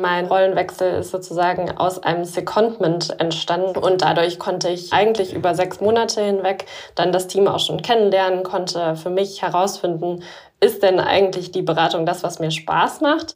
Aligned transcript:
Mein 0.00 0.26
Rollenwechsel 0.26 1.00
ist 1.00 1.10
sozusagen 1.10 1.70
aus 1.78 2.02
einem 2.02 2.26
Secondment 2.26 3.18
entstanden 3.18 3.78
und 3.78 4.02
dadurch 4.02 4.38
konnte 4.38 4.68
ich 4.68 4.92
eigentlich 4.92 5.32
über 5.32 5.54
sechs 5.54 5.80
Monate 5.80 6.20
hinweg 6.22 6.66
dann 6.94 7.12
das 7.12 7.28
Team 7.28 7.48
auch 7.48 7.60
schon 7.60 7.80
kennenlernen, 7.80 8.42
konnte 8.42 8.96
für 8.96 9.08
mich 9.08 9.40
herausfinden, 9.40 10.22
ist 10.60 10.82
denn 10.82 11.00
eigentlich 11.00 11.50
die 11.50 11.62
Beratung 11.62 12.04
das, 12.04 12.22
was 12.22 12.40
mir 12.40 12.50
Spaß 12.50 13.00
macht? 13.00 13.32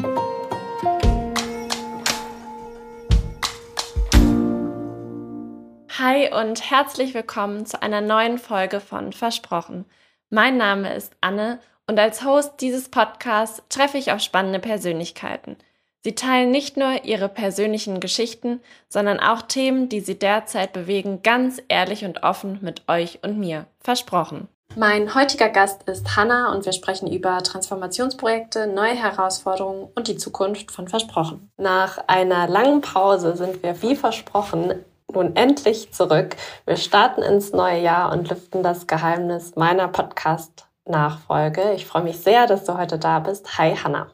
Hi 5.98 6.30
und 6.38 6.70
herzlich 6.70 7.14
willkommen 7.14 7.64
zu 7.64 7.82
einer 7.82 8.02
neuen 8.02 8.36
Folge 8.36 8.80
von 8.80 9.14
Versprochen. 9.14 9.86
Mein 10.28 10.58
Name 10.58 10.92
ist 10.94 11.14
Anne 11.22 11.58
und 11.86 11.98
als 11.98 12.22
Host 12.22 12.60
dieses 12.60 12.90
Podcasts 12.90 13.62
treffe 13.70 13.96
ich 13.96 14.12
auf 14.12 14.20
spannende 14.20 14.58
Persönlichkeiten– 14.58 15.56
Sie 16.02 16.14
teilen 16.14 16.50
nicht 16.50 16.78
nur 16.78 17.04
ihre 17.04 17.28
persönlichen 17.28 18.00
Geschichten, 18.00 18.60
sondern 18.88 19.20
auch 19.20 19.42
Themen, 19.42 19.90
die 19.90 20.00
sie 20.00 20.18
derzeit 20.18 20.72
bewegen, 20.72 21.22
ganz 21.22 21.62
ehrlich 21.68 22.04
und 22.04 22.22
offen 22.22 22.58
mit 22.62 22.88
euch 22.88 23.18
und 23.22 23.38
mir. 23.38 23.66
Versprochen. 23.80 24.48
Mein 24.76 25.14
heutiger 25.14 25.48
Gast 25.48 25.82
ist 25.88 26.16
Hanna 26.16 26.52
und 26.52 26.64
wir 26.64 26.72
sprechen 26.72 27.12
über 27.12 27.42
Transformationsprojekte, 27.42 28.68
neue 28.68 28.94
Herausforderungen 28.94 29.88
und 29.94 30.06
die 30.06 30.16
Zukunft 30.16 30.70
von 30.70 30.86
Versprochen. 30.86 31.50
Nach 31.56 31.98
einer 32.06 32.46
langen 32.46 32.80
Pause 32.80 33.36
sind 33.36 33.62
wir 33.62 33.82
wie 33.82 33.96
versprochen 33.96 34.84
nun 35.12 35.34
endlich 35.34 35.92
zurück. 35.92 36.36
Wir 36.66 36.76
starten 36.76 37.22
ins 37.22 37.52
neue 37.52 37.82
Jahr 37.82 38.12
und 38.12 38.30
lüften 38.30 38.62
das 38.62 38.86
Geheimnis 38.86 39.56
meiner 39.56 39.88
Podcast-Nachfolge. 39.88 41.72
Ich 41.74 41.84
freue 41.84 42.04
mich 42.04 42.20
sehr, 42.20 42.46
dass 42.46 42.64
du 42.64 42.78
heute 42.78 42.98
da 42.98 43.18
bist. 43.18 43.58
Hi 43.58 43.74
Hanna. 43.74 44.12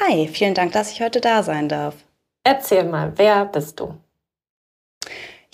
Hi, 0.00 0.28
vielen 0.28 0.54
Dank, 0.54 0.72
dass 0.72 0.92
ich 0.92 1.00
heute 1.00 1.20
da 1.20 1.42
sein 1.42 1.68
darf. 1.68 1.94
Erzähl 2.44 2.84
mal, 2.84 3.12
wer 3.16 3.46
bist 3.46 3.80
du? 3.80 3.94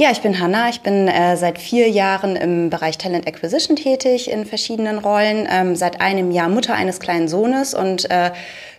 Ja, 0.01 0.11
ich 0.11 0.21
bin 0.21 0.41
Hanna. 0.41 0.69
Ich 0.69 0.81
bin 0.81 1.07
äh, 1.07 1.37
seit 1.37 1.59
vier 1.59 1.89
Jahren 1.89 2.35
im 2.35 2.71
Bereich 2.71 2.99
Talent 2.99 3.29
Acquisition 3.29 3.77
tätig 3.77 4.29
in 4.29 4.45
verschiedenen 4.47 4.99
Rollen. 4.99 5.47
Ähm, 5.49 5.77
seit 5.77 6.01
einem 6.01 6.33
Jahr 6.33 6.49
Mutter 6.49 6.75
eines 6.75 6.99
kleinen 6.99 7.29
Sohnes 7.29 7.73
und 7.73 8.11
äh, 8.11 8.33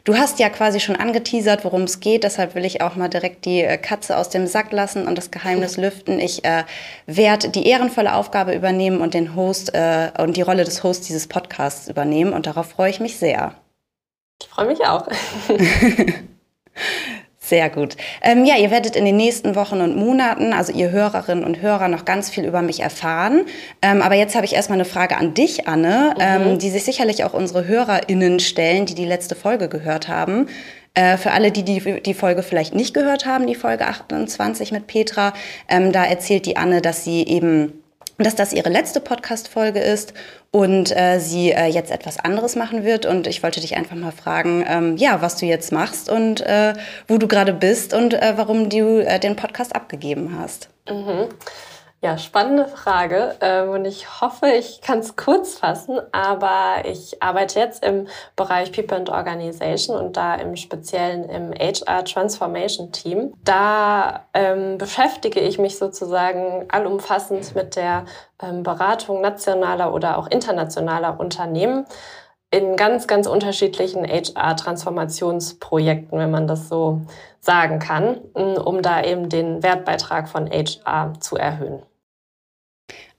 du 0.04 0.18
hast 0.18 0.40
ja 0.40 0.50
quasi 0.50 0.82
schon 0.82 0.98
angeteasert, 0.98 1.64
worum 1.64 1.84
es 1.84 2.02
geht. 2.02 2.26
Deshalb 2.26 2.56
will 2.56 2.66
ich 2.66 2.82
auch 2.82 2.98
mal 2.98 3.08
direkt 3.08 3.46
die 3.46 3.62
äh, 3.62 3.78
Katze 3.78 4.18
aus 4.18 4.30
dem 4.30 4.48
Sack 4.48 4.74
lassen 4.74 5.08
und 5.08 5.18
das 5.18 5.32
Geheimnis 5.32 5.78
lüften. 5.78 6.20
Ich 6.20 6.44
äh, 6.44 6.66
werde 7.06 7.50
die 7.50 7.68
ehrenvolle 7.68 8.16
Aufgabe 8.16 8.54
übernehmen 8.54 9.00
und 9.00 9.14
den 9.14 9.34
Host 9.34 9.74
äh, 9.74 10.12
und 10.18 10.36
die 10.36 10.42
Rolle 10.42 10.66
des 10.66 10.84
Hosts 10.84 11.08
dieses 11.08 11.28
Podcasts 11.28 11.88
übernehmen 11.88 12.34
und 12.34 12.48
darauf 12.48 12.72
freue 12.72 12.90
ich 12.90 13.00
mich 13.00 13.18
sehr. 13.18 13.56
Ich 14.44 14.50
freue 14.50 14.68
mich 14.68 14.82
auch. 14.82 15.08
Sehr 17.40 17.70
gut. 17.70 17.96
Ähm, 18.22 18.44
ja, 18.44 18.58
ihr 18.58 18.72
werdet 18.72 18.98
in 18.98 19.06
den 19.06 19.16
nächsten 19.16 19.56
Wochen 19.56 19.80
und 19.80 19.96
Monaten, 19.96 20.52
also 20.52 20.74
ihr 20.74 20.92
Hörerinnen 20.92 21.46
und 21.46 21.62
Hörer, 21.62 21.88
noch 21.88 22.04
ganz 22.04 22.30
viel 22.30 22.44
über 22.44 22.62
mich 22.62 22.82
erfahren. 22.82 23.46
Ähm, 23.82 24.02
aber 24.02 24.16
jetzt 24.16 24.36
habe 24.36 24.46
ich 24.46 24.54
erstmal 24.54 24.78
eine 24.78 24.86
Frage 24.86 25.16
an 25.16 25.34
dich, 25.34 25.66
Anne, 25.68 26.14
mhm. 26.16 26.22
ähm, 26.22 26.60
die 26.60 26.70
sich 26.70 26.84
sicherlich 26.84 27.24
auch 27.24 27.34
unsere 27.34 27.66
HörerInnen 27.66 28.42
stellen, 28.42 28.86
die 28.86 28.96
die 28.96 29.06
letzte 29.06 29.36
Folge 29.36 29.70
gehört 29.70 30.10
haben. 30.10 30.48
Äh, 30.94 31.16
für 31.16 31.32
alle, 31.32 31.52
die, 31.52 31.64
die 31.64 32.02
die 32.02 32.14
Folge 32.14 32.44
vielleicht 32.44 32.76
nicht 32.76 32.94
gehört 32.94 33.26
haben, 33.26 33.48
die 33.48 33.56
Folge 33.56 33.88
28 33.88 34.74
mit 34.74 34.88
Petra, 34.88 35.34
ähm, 35.70 35.94
da 35.94 36.04
erzählt 36.04 36.46
die 36.46 36.58
Anne, 36.58 36.82
dass 36.82 37.06
sie 37.06 37.24
eben 37.24 37.83
dass 38.18 38.36
das 38.36 38.54
ihre 38.54 38.70
letzte 38.70 39.00
Podcast-Folge 39.00 39.80
ist 39.80 40.14
und 40.52 40.96
äh, 40.96 41.20
sie 41.20 41.52
äh, 41.52 41.66
jetzt 41.66 41.92
etwas 41.92 42.20
anderes 42.20 42.56
machen 42.56 42.84
wird. 42.84 43.06
Und 43.06 43.28
ich 43.28 43.42
wollte 43.42 43.60
dich 43.60 43.76
einfach 43.76 43.96
mal 43.96 44.12
fragen, 44.12 44.64
ähm, 44.68 44.98
ja, 44.98 45.22
was 45.22 45.38
du 45.38 45.46
jetzt 45.46 45.72
machst 45.72 46.10
und 46.10 46.42
äh, 46.42 46.74
wo 47.08 47.18
du 47.18 47.28
gerade 47.28 47.54
bist 47.54 47.94
und 47.94 48.14
äh, 48.14 48.34
warum 48.36 48.70
du 48.70 49.00
äh, 49.00 49.20
den 49.20 49.36
Podcast 49.36 49.76
abgegeben 49.76 50.38
hast. 50.38 50.70
Mhm. 50.90 51.30
Ja, 52.04 52.18
spannende 52.18 52.68
Frage 52.68 53.36
ähm, 53.40 53.70
und 53.70 53.86
ich 53.86 54.20
hoffe, 54.20 54.48
ich 54.48 54.82
kann 54.82 55.00
es 55.00 55.16
kurz 55.16 55.54
fassen, 55.54 56.02
aber 56.12 56.84
ich 56.84 57.24
arbeite 57.24 57.62
jetzt 57.62 57.82
im 57.82 58.10
Bereich 58.36 58.74
People 58.74 58.98
and 58.98 59.10
Organization 59.10 59.96
und 59.96 60.18
da 60.18 60.36
im 60.36 60.58
Speziellen 60.58 61.30
im 61.30 61.54
HR 61.54 62.04
Transformation 62.04 62.92
Team. 62.92 63.34
Da 63.46 64.26
ähm, 64.34 64.78
beschäftige 64.78 65.40
ich 65.40 65.60
mich 65.60 65.78
sozusagen 65.78 66.66
allumfassend 66.68 67.56
mit 67.56 67.78
der 67.78 68.04
ähm, 68.42 68.64
Beratung 68.64 69.22
nationaler 69.22 69.94
oder 69.94 70.18
auch 70.18 70.28
internationaler 70.28 71.22
Unternehmen 71.22 71.86
in 72.52 72.76
ganz, 72.76 73.08
ganz 73.08 73.28
unterschiedlichen 73.28 74.06
HR-Transformationsprojekten, 74.06 76.20
wenn 76.20 76.32
man 76.32 76.48
das 76.48 76.68
so 76.68 77.00
sagen 77.40 77.80
kann, 77.80 78.18
um 78.34 78.82
da 78.82 79.02
eben 79.02 79.30
den 79.30 79.64
Wertbeitrag 79.64 80.28
von 80.28 80.52
HR 80.52 81.14
zu 81.22 81.38
erhöhen. 81.38 81.82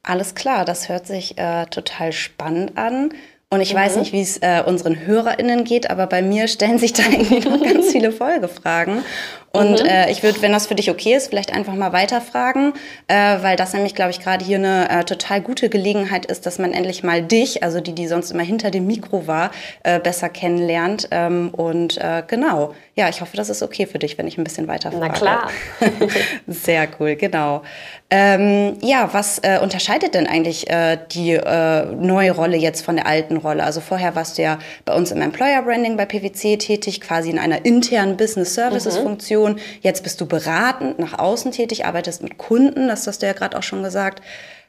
Alles 0.05 0.35
klar, 0.35 0.65
das 0.65 0.89
hört 0.89 1.07
sich 1.07 1.39
äh, 1.39 1.65
total 1.67 2.13
spannend 2.13 2.77
an. 2.77 3.11
Und 3.51 3.61
ich 3.61 3.73
mhm. 3.73 3.79
weiß 3.79 3.97
nicht, 3.97 4.13
wie 4.13 4.21
es 4.21 4.39
äh, 4.39 4.63
unseren 4.67 5.07
HörerInnen 5.07 5.65
geht, 5.65 5.89
aber 5.89 6.07
bei 6.07 6.23
mir 6.23 6.49
stellen 6.49 6.79
sich 6.79 6.93
da 6.95 7.05
irgendwie 7.05 7.41
noch 7.41 7.63
ganz 7.63 7.91
viele 7.91 8.13
Folgefragen. 8.13 9.03
Und 9.53 9.85
mhm. 9.85 9.89
äh, 9.89 10.11
ich 10.11 10.25
würde, 10.25 10.43
wenn 10.43 10.51
das 10.51 10.67
für 10.67 10.75
dich 10.75 10.91
okay 10.91 11.15
ist, 11.15 11.29
vielleicht 11.29 11.55
einfach 11.55 11.75
mal 11.75 11.93
weiterfragen, 11.93 12.73
äh, 13.07 13.15
weil 13.15 13.55
das 13.55 13.73
nämlich, 13.73 13.95
glaube 13.95 14.11
ich, 14.11 14.19
gerade 14.19 14.45
hier 14.45 14.59
eine 14.59 14.91
äh, 14.91 15.05
total 15.05 15.41
gute 15.41 15.69
Gelegenheit 15.69 16.27
ist, 16.27 16.45
dass 16.45 16.59
man 16.59 16.73
endlich 16.73 17.05
mal 17.05 17.23
dich, 17.23 17.63
also 17.63 17.81
die, 17.81 17.93
die 17.93 18.09
sonst 18.09 18.33
immer 18.33 18.43
hinter 18.43 18.73
dem 18.73 18.89
Mikro 18.89 19.29
war, 19.29 19.53
äh, 19.85 20.01
besser 20.01 20.29
kennenlernt. 20.29 21.07
Ähm, 21.13 21.51
und 21.51 21.99
äh, 21.99 22.25
genau, 22.27 22.75
ja, 22.97 23.09
ich 23.09 23.21
hoffe, 23.21 23.37
das 23.37 23.49
ist 23.49 23.63
okay 23.63 23.87
für 23.87 24.01
dich, 24.01 24.19
wenn 24.19 24.27
ich 24.27 24.39
ein 24.39 24.45
bisschen 24.45 24.67
weiterfrage. 24.67 25.07
Na 25.07 25.13
klar. 25.13 25.51
Sehr 26.49 26.89
cool, 26.99 27.15
genau. 27.15 27.63
Ähm, 28.17 28.77
ja, 28.81 29.09
was 29.13 29.41
äh, 29.41 29.59
unterscheidet 29.61 30.15
denn 30.15 30.29
eigentlich 30.29 30.71
äh, 30.71 30.99
die 31.11 31.33
äh, 31.33 31.87
neue 31.97 32.31
Rolle 32.31 32.57
jetzt 32.57 32.85
von 32.85 32.95
der 32.95 33.09
alten 33.09 33.39
Rolle? 33.39 33.65
Also 33.65 33.81
vorher 33.81 34.15
warst 34.15 34.39
du 34.39 34.43
ja 34.43 34.61
bei 34.85 34.95
uns 34.95 35.11
im 35.11 35.21
Employer 35.21 35.63
Branding 35.63 35.97
bei 35.97 36.07
PwC 36.07 36.57
tätig, 36.59 37.01
quasi 37.01 37.31
in 37.31 37.41
einer 37.41 37.65
internen 37.65 38.17
Business 38.17 38.55
Services 38.55 38.99
Funktion. 38.99 39.55
Position. 39.55 39.81
Jetzt 39.81 40.05
bist 40.05 40.21
du 40.21 40.27
beratend 40.27 41.01
nach 41.01 41.19
außen 41.19 41.51
tätig, 41.51 41.87
arbeitest 41.87 42.23
mit 42.23 42.39
Kunden, 42.39 42.87
das 42.87 43.05
hast 43.09 43.23
du 43.23 43.27
ja 43.27 43.33
gerade 43.33 43.59
auch 43.59 43.65
schon 43.65 43.83
gesagt. 43.83 44.23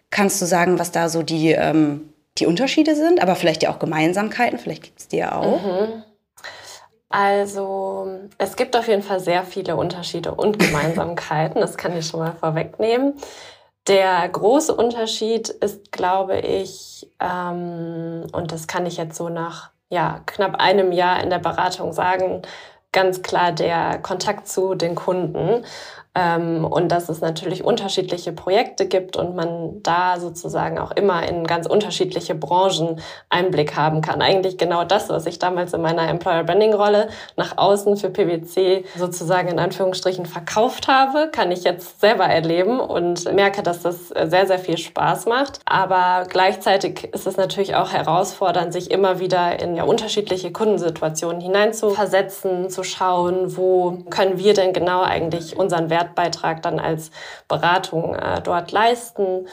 Kannst 0.10 0.42
du 0.42 0.48
sagen, 0.48 0.80
was 0.80 0.92
da 0.92 1.08
so 1.08 1.22
die, 1.22 1.52
ähm, 1.52 2.10
die 2.40 2.48
Unterschiede 2.48 2.96
sind, 2.96 3.22
aber 3.22 3.36
vielleicht 3.36 3.62
ja 3.62 3.70
auch 3.70 3.78
Gemeinsamkeiten, 3.78 4.58
vielleicht 4.58 4.84
gibt 4.84 5.00
es 5.00 5.08
die 5.08 5.18
ja 5.18 5.36
auch? 5.36 5.62
Mhm. 5.62 6.04
Also 7.18 8.10
es 8.38 8.58
gibt 8.58 8.76
auf 8.76 8.90
jeden 8.90 9.02
Fall 9.02 9.22
sehr 9.22 9.46
viele 9.46 9.78
Unterschiede 9.78 10.36
und 10.36 10.60
Gemeinsamkeiten, 10.66 11.62
das 11.62 11.78
kann 11.78 11.96
ich 11.96 12.08
schon 12.08 12.20
mal 12.20 12.34
vorwegnehmen. 12.34 13.14
Der 13.88 14.28
große 14.28 14.76
Unterschied 14.76 15.48
ist, 15.48 15.94
glaube 15.94 16.40
ich, 16.40 17.10
ähm, 17.22 18.28
und 18.34 18.52
das 18.52 18.68
kann 18.68 18.86
ich 18.86 18.98
jetzt 18.98 19.16
so 19.16 19.30
nach 19.30 19.70
ja, 19.90 20.20
knapp 20.26 20.56
einem 20.60 20.92
Jahr 20.92 21.24
in 21.24 21.30
der 21.30 21.40
Beratung 21.40 21.94
sagen, 21.94 22.42
ganz 22.92 23.22
klar 23.22 23.54
der 23.54 24.00
Kontakt 24.00 24.50
zu 24.50 24.76
den 24.76 24.96
Kunden. 24.96 25.64
Ähm, 26.16 26.66
und 26.66 26.90
dass 26.92 27.10
es 27.10 27.22
natürlich 27.22 27.64
unterschiedliche 27.64 28.32
Projekte 28.32 28.88
gibt 28.88 29.18
und 29.18 29.36
man 29.36 29.84
da 29.84 30.20
sozusagen 30.20 30.80
auch 30.80 30.92
immer 30.92 31.28
in 31.28 31.46
ganz 31.46 31.68
unterschiedliche 31.68 32.36
Branchen 32.36 33.02
Einblick 33.30 33.76
haben 33.76 34.02
kann. 34.02 34.22
Eigentlich 34.22 34.58
genau 34.58 34.86
das, 34.86 35.10
was 35.10 35.26
ich 35.26 35.40
damals 35.40 35.74
in 35.74 35.82
meiner 35.82 36.08
Employer 36.08 36.44
Branding 36.44 36.74
Rolle 36.74 37.10
nach 37.36 37.58
außen 37.58 37.98
für 37.98 38.10
PwC 38.10 38.86
sozusagen 38.96 39.50
in 39.50 39.60
Anführungsstrichen 39.60 40.26
verkauft 40.26 40.88
habe, 40.88 41.30
kann 41.32 41.52
ich 41.52 41.64
jetzt 41.64 42.00
selber 42.00 42.26
erleben 42.26 42.80
und 42.80 43.32
merke, 43.34 43.62
dass 43.62 43.82
das 43.82 44.08
sehr, 44.08 44.48
sehr 44.48 44.60
viel 44.60 44.78
Spaß 44.78 45.26
macht. 45.26 45.60
Aber 45.66 46.26
gleichzeitig 46.30 47.10
ist 47.14 47.28
es 47.28 47.38
natürlich 47.38 47.76
auch 47.76 47.92
herausfordernd, 47.92 48.72
sich 48.72 48.92
immer 48.92 49.20
wieder 49.20 49.60
in 49.60 49.76
ja, 49.76 49.84
unterschiedliche 49.84 50.52
Kundensituationen 50.52 51.42
hineinzuversetzen, 51.42 52.70
zu 52.70 52.84
schauen, 52.84 53.58
wo 53.58 53.98
können 54.10 54.38
wir 54.38 54.54
denn 54.54 54.74
genau 54.74 55.02
eigentlich 55.02 55.58
unseren 55.58 55.90
Wert 55.90 56.05
Wertbeitrag 56.06 56.62
dann 56.62 56.80
als 56.80 57.12
Beratung 57.48 58.16
äh, 58.16 58.42
dort 58.42 58.72
leisten. 58.72 59.48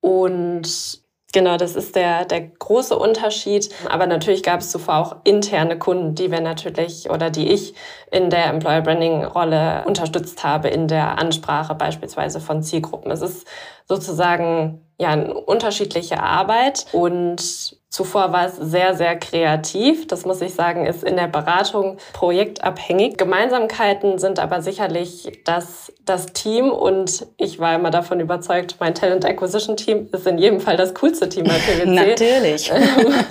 Und 0.00 1.04
Genau, 1.32 1.58
das 1.58 1.76
ist 1.76 1.96
der, 1.96 2.24
der 2.24 2.40
große 2.40 2.96
Unterschied. 2.96 3.68
Aber 3.90 4.06
natürlich 4.06 4.42
gab 4.42 4.60
es 4.60 4.70
zuvor 4.70 4.96
auch 4.96 5.16
interne 5.24 5.78
Kunden, 5.78 6.14
die 6.14 6.30
wir 6.30 6.40
natürlich 6.40 7.10
oder 7.10 7.28
die 7.28 7.52
ich 7.52 7.74
in 8.10 8.30
der 8.30 8.46
Employer 8.46 8.80
Branding 8.80 9.22
Rolle 9.22 9.84
unterstützt 9.86 10.44
habe 10.44 10.68
in 10.68 10.88
der 10.88 11.18
Ansprache 11.18 11.74
beispielsweise 11.74 12.40
von 12.40 12.62
Zielgruppen. 12.62 13.10
Es 13.10 13.20
ist 13.20 13.46
sozusagen 13.86 14.80
ja 14.98 15.10
eine 15.10 15.34
unterschiedliche 15.34 16.22
Arbeit 16.22 16.86
und 16.92 17.75
Zuvor 17.88 18.32
war 18.32 18.46
es 18.46 18.56
sehr, 18.56 18.94
sehr 18.94 19.16
kreativ. 19.16 20.06
Das 20.08 20.26
muss 20.26 20.42
ich 20.42 20.54
sagen, 20.54 20.86
ist 20.86 21.04
in 21.04 21.16
der 21.16 21.28
Beratung 21.28 21.98
projektabhängig. 22.12 23.16
Gemeinsamkeiten 23.16 24.18
sind 24.18 24.38
aber 24.40 24.60
sicherlich, 24.60 25.40
dass 25.44 25.92
das 26.04 26.26
Team 26.26 26.70
und 26.70 27.26
ich 27.36 27.58
war 27.60 27.76
immer 27.76 27.90
davon 27.90 28.18
überzeugt, 28.20 28.76
mein 28.80 28.94
Talent 28.94 29.24
Acquisition 29.24 29.76
Team 29.76 30.08
ist 30.12 30.26
in 30.26 30.36
jedem 30.36 30.60
Fall 30.60 30.76
das 30.76 30.94
coolste 30.94 31.28
Team 31.28 31.44
bei 31.44 31.58
PwC. 31.58 31.86
Natürlich. 31.86 32.72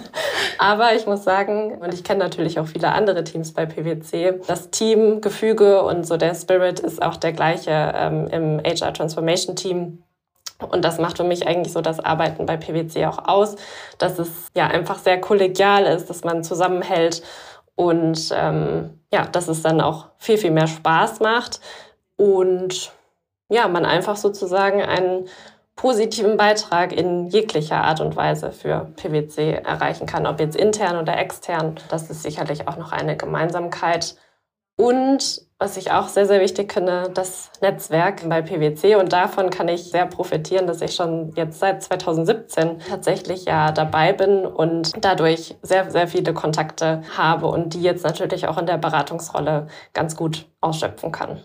aber 0.57 0.95
ich 0.95 1.05
muss 1.05 1.23
sagen, 1.23 1.77
und 1.79 1.93
ich 1.93 2.03
kenne 2.03 2.23
natürlich 2.23 2.59
auch 2.59 2.67
viele 2.67 2.91
andere 2.93 3.23
Teams 3.23 3.53
bei 3.53 3.65
PwC, 3.65 4.39
das 4.47 4.71
Teamgefüge 4.71 5.83
und 5.83 6.07
so 6.07 6.17
der 6.17 6.33
Spirit 6.33 6.79
ist 6.79 7.01
auch 7.01 7.17
der 7.17 7.33
gleiche 7.33 7.93
ähm, 7.95 8.27
im 8.31 8.59
HR 8.63 8.93
Transformation 8.93 9.55
Team. 9.55 10.04
Und 10.59 10.85
das 10.85 10.99
macht 10.99 11.17
für 11.17 11.23
mich 11.23 11.47
eigentlich 11.47 11.73
so 11.73 11.81
das 11.81 11.99
Arbeiten 11.99 12.45
bei 12.45 12.55
PwC 12.55 13.05
auch 13.07 13.27
aus, 13.27 13.55
dass 13.97 14.19
es 14.19 14.29
ja 14.55 14.67
einfach 14.67 14.99
sehr 14.99 15.19
kollegial 15.19 15.85
ist, 15.85 16.09
dass 16.09 16.23
man 16.23 16.43
zusammenhält 16.43 17.23
und 17.75 18.29
ähm, 18.33 19.01
ja, 19.11 19.25
dass 19.25 19.49
es 19.49 19.61
dann 19.61 19.81
auch 19.81 20.07
viel, 20.17 20.37
viel 20.37 20.51
mehr 20.51 20.67
Spaß 20.67 21.19
macht 21.19 21.59
und 22.15 22.93
ja, 23.49 23.67
man 23.67 23.85
einfach 23.85 24.15
sozusagen 24.15 24.81
einen 24.81 25.27
positiven 25.75 26.37
Beitrag 26.37 26.93
in 26.93 27.27
jeglicher 27.27 27.83
Art 27.83 27.99
und 27.99 28.15
Weise 28.15 28.51
für 28.51 28.91
PwC 28.95 29.61
erreichen 29.63 30.07
kann, 30.07 30.25
ob 30.25 30.39
jetzt 30.39 30.55
intern 30.55 30.97
oder 30.97 31.17
extern. 31.17 31.75
Das 31.89 32.09
ist 32.09 32.23
sicherlich 32.23 32.67
auch 32.67 32.77
noch 32.77 32.93
eine 32.93 33.17
Gemeinsamkeit. 33.17 34.15
Und 34.77 35.45
was 35.57 35.77
ich 35.77 35.91
auch 35.91 36.09
sehr, 36.09 36.25
sehr 36.25 36.41
wichtig 36.41 36.73
finde, 36.73 37.09
das 37.13 37.49
Netzwerk 37.61 38.27
bei 38.27 38.41
PwC. 38.41 38.95
Und 38.95 39.13
davon 39.13 39.49
kann 39.49 39.69
ich 39.69 39.85
sehr 39.85 40.05
profitieren, 40.05 40.67
dass 40.67 40.81
ich 40.81 40.95
schon 40.95 41.31
jetzt 41.35 41.59
seit 41.59 41.81
2017 41.81 42.79
tatsächlich 42.89 43.45
ja 43.45 43.71
dabei 43.71 44.11
bin 44.11 44.45
und 44.45 44.91
dadurch 44.99 45.55
sehr, 45.61 45.89
sehr 45.89 46.09
viele 46.09 46.33
Kontakte 46.33 47.03
habe 47.17 47.47
und 47.47 47.73
die 47.73 47.81
jetzt 47.81 48.03
natürlich 48.03 48.47
auch 48.47 48.57
in 48.57 48.65
der 48.65 48.77
Beratungsrolle 48.77 49.67
ganz 49.93 50.17
gut 50.17 50.49
ausschöpfen 50.59 51.13
kann. 51.13 51.41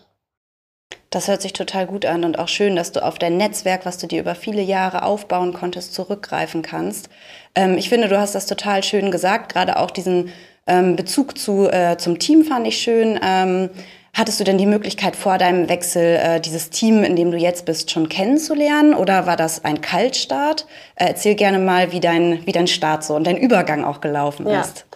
Das 1.11 1.26
hört 1.26 1.43
sich 1.43 1.53
total 1.53 1.87
gut 1.87 2.05
an 2.06 2.25
und 2.25 2.38
auch 2.38 2.47
schön, 2.47 2.76
dass 2.76 2.93
du 2.93 3.05
auf 3.05 3.19
dein 3.19 3.37
Netzwerk, 3.37 3.85
was 3.85 3.99
du 3.99 4.06
dir 4.06 4.21
über 4.21 4.37
viele 4.37 4.62
Jahre 4.62 5.03
aufbauen 5.03 5.53
konntest, 5.53 5.93
zurückgreifen 5.93 6.62
kannst. 6.62 7.11
Ähm, 7.56 7.76
ich 7.76 7.88
finde, 7.88 8.09
du 8.09 8.19
hast 8.19 8.37
das 8.37 8.47
total 8.47 8.85
schön 8.85 9.11
gesagt, 9.11 9.53
gerade 9.53 9.79
auch 9.79 9.91
diesen 9.91 10.31
ähm, 10.67 10.97
Bezug 10.97 11.39
zu, 11.39 11.69
äh, 11.69 11.97
zum 11.99 12.19
Team 12.19 12.45
fand 12.45 12.67
ich 12.67 12.79
schön. 12.79 13.19
Ähm, 13.23 13.71
Hattest 14.12 14.41
du 14.41 14.45
denn 14.45 14.59
die 14.59 14.67
Möglichkeit 14.67 15.15
vor 15.15 15.39
deinem 15.39 15.69
Wechsel 15.69 16.17
äh, 16.17 16.41
dieses 16.41 16.71
Team, 16.71 17.05
in 17.05 17.15
dem 17.15 17.31
du 17.31 17.37
jetzt 17.37 17.65
bist, 17.65 17.93
schon 17.93 18.09
kennenzulernen 18.09 18.93
oder 18.93 19.27
war 19.27 19.37
das 19.37 19.65
ein 19.65 19.81
Kaltstart? 19.81 20.67
Äh, 20.97 21.07
erzähl 21.09 21.37
gerne 21.37 21.59
mal, 21.59 21.93
wie 21.93 22.01
dein, 22.01 22.45
wie 22.45 22.53
dein 22.53 22.67
Start 22.67 23.05
so 23.05 23.15
und 23.15 23.25
dein 23.25 23.37
Übergang 23.37 23.85
auch 23.85 24.01
gelaufen 24.01 24.49
ja. 24.49 24.62
ist. 24.62 24.87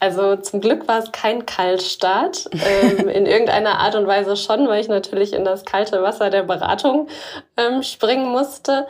Also 0.00 0.36
zum 0.36 0.60
Glück 0.60 0.86
war 0.86 1.00
es 1.00 1.10
kein 1.12 1.46
Kaltstart. 1.46 2.50
ähm, 2.52 3.08
in 3.08 3.24
irgendeiner 3.24 3.80
Art 3.80 3.94
und 3.94 4.06
Weise 4.06 4.36
schon, 4.36 4.68
weil 4.68 4.82
ich 4.82 4.88
natürlich 4.88 5.32
in 5.32 5.44
das 5.44 5.64
kalte 5.64 6.02
Wasser 6.02 6.28
der 6.28 6.42
Beratung 6.42 7.08
ähm, 7.56 7.82
springen 7.82 8.28
musste. 8.28 8.86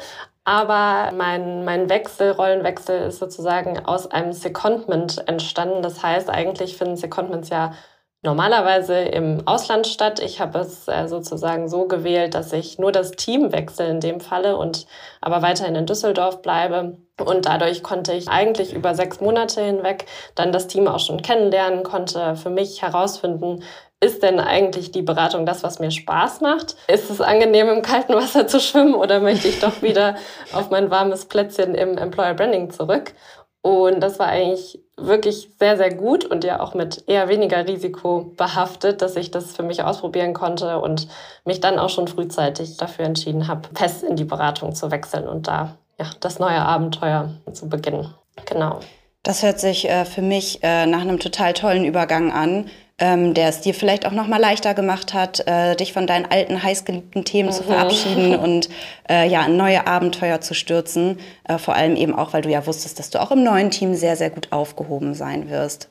Aber 0.48 1.12
mein, 1.14 1.66
mein 1.66 1.90
Wechsel, 1.90 2.30
Rollenwechsel 2.30 3.02
ist 3.08 3.18
sozusagen 3.18 3.84
aus 3.84 4.10
einem 4.10 4.32
Secondment 4.32 5.28
entstanden. 5.28 5.82
Das 5.82 6.02
heißt, 6.02 6.30
eigentlich 6.30 6.78
finden 6.78 6.96
Secondments 6.96 7.50
ja 7.50 7.74
normalerweise 8.22 8.94
im 8.98 9.46
Ausland 9.46 9.86
statt. 9.86 10.20
Ich 10.20 10.40
habe 10.40 10.60
es 10.60 10.88
äh, 10.88 11.06
sozusagen 11.06 11.68
so 11.68 11.86
gewählt, 11.86 12.32
dass 12.32 12.54
ich 12.54 12.78
nur 12.78 12.92
das 12.92 13.10
Team 13.10 13.52
wechsle 13.52 13.88
in 13.88 14.00
dem 14.00 14.20
Falle 14.20 14.56
und 14.56 14.86
aber 15.20 15.42
weiterhin 15.42 15.74
in 15.74 15.84
Düsseldorf 15.84 16.40
bleibe. 16.40 16.96
Und 17.22 17.44
dadurch 17.44 17.82
konnte 17.82 18.14
ich 18.14 18.28
eigentlich 18.28 18.72
über 18.72 18.94
sechs 18.94 19.20
Monate 19.20 19.60
hinweg 19.60 20.06
dann 20.34 20.50
das 20.50 20.66
Team 20.66 20.88
auch 20.88 21.00
schon 21.00 21.20
kennenlernen, 21.20 21.82
konnte 21.82 22.36
für 22.36 22.50
mich 22.50 22.80
herausfinden, 22.80 23.62
ist 24.00 24.22
denn 24.22 24.38
eigentlich 24.38 24.92
die 24.92 25.02
Beratung 25.02 25.44
das, 25.44 25.62
was 25.62 25.80
mir 25.80 25.90
Spaß 25.90 26.40
macht? 26.40 26.76
Ist 26.86 27.10
es 27.10 27.20
angenehm, 27.20 27.68
im 27.68 27.82
kalten 27.82 28.14
Wasser 28.14 28.46
zu 28.46 28.60
schwimmen 28.60 28.94
oder 28.94 29.20
möchte 29.20 29.48
ich 29.48 29.60
doch 29.60 29.82
wieder 29.82 30.16
auf 30.52 30.70
mein 30.70 30.90
warmes 30.90 31.24
Plätzchen 31.24 31.74
im 31.74 31.98
Employer 31.98 32.34
Branding 32.34 32.70
zurück? 32.70 33.14
Und 33.60 34.00
das 34.00 34.18
war 34.20 34.28
eigentlich 34.28 34.80
wirklich 34.96 35.50
sehr, 35.58 35.76
sehr 35.76 35.92
gut 35.92 36.24
und 36.24 36.44
ja 36.44 36.60
auch 36.60 36.74
mit 36.74 37.04
eher 37.08 37.28
weniger 37.28 37.66
Risiko 37.66 38.32
behaftet, 38.36 39.02
dass 39.02 39.16
ich 39.16 39.30
das 39.30 39.56
für 39.56 39.64
mich 39.64 39.82
ausprobieren 39.82 40.32
konnte 40.32 40.78
und 40.78 41.08
mich 41.44 41.60
dann 41.60 41.78
auch 41.78 41.90
schon 41.90 42.08
frühzeitig 42.08 42.76
dafür 42.76 43.04
entschieden 43.04 43.48
habe, 43.48 43.68
fest 43.74 44.04
in 44.04 44.16
die 44.16 44.24
Beratung 44.24 44.74
zu 44.74 44.90
wechseln 44.90 45.26
und 45.26 45.48
da 45.48 45.76
ja, 45.98 46.06
das 46.20 46.38
neue 46.38 46.60
Abenteuer 46.60 47.30
zu 47.52 47.68
beginnen. 47.68 48.14
Genau. 48.46 48.78
Das 49.24 49.42
hört 49.42 49.58
sich 49.58 49.88
äh, 49.90 50.04
für 50.04 50.22
mich 50.22 50.62
äh, 50.62 50.86
nach 50.86 51.00
einem 51.00 51.18
total 51.18 51.52
tollen 51.52 51.84
Übergang 51.84 52.32
an 52.32 52.70
ähm, 52.98 53.34
der 53.34 53.48
es 53.48 53.60
dir 53.60 53.74
vielleicht 53.74 54.06
auch 54.06 54.12
noch 54.12 54.26
mal 54.26 54.40
leichter 54.40 54.74
gemacht 54.74 55.14
hat, 55.14 55.46
äh, 55.46 55.76
dich 55.76 55.92
von 55.92 56.06
deinen 56.06 56.26
alten 56.26 56.62
heißgeliebten 56.62 57.24
Themen 57.24 57.50
mhm. 57.50 57.52
zu 57.52 57.62
verabschieden 57.62 58.34
und 58.38 58.68
äh, 59.08 59.28
ja 59.28 59.46
in 59.46 59.56
neue 59.56 59.86
Abenteuer 59.86 60.40
zu 60.40 60.54
stürzen. 60.54 61.18
Äh, 61.44 61.58
vor 61.58 61.74
allem 61.74 61.96
eben 61.96 62.14
auch, 62.14 62.32
weil 62.32 62.42
du 62.42 62.50
ja 62.50 62.66
wusstest, 62.66 62.98
dass 62.98 63.10
du 63.10 63.20
auch 63.20 63.30
im 63.30 63.44
neuen 63.44 63.70
Team 63.70 63.94
sehr 63.94 64.16
sehr 64.16 64.30
gut 64.30 64.48
aufgehoben 64.50 65.14
sein 65.14 65.48
wirst. 65.48 65.88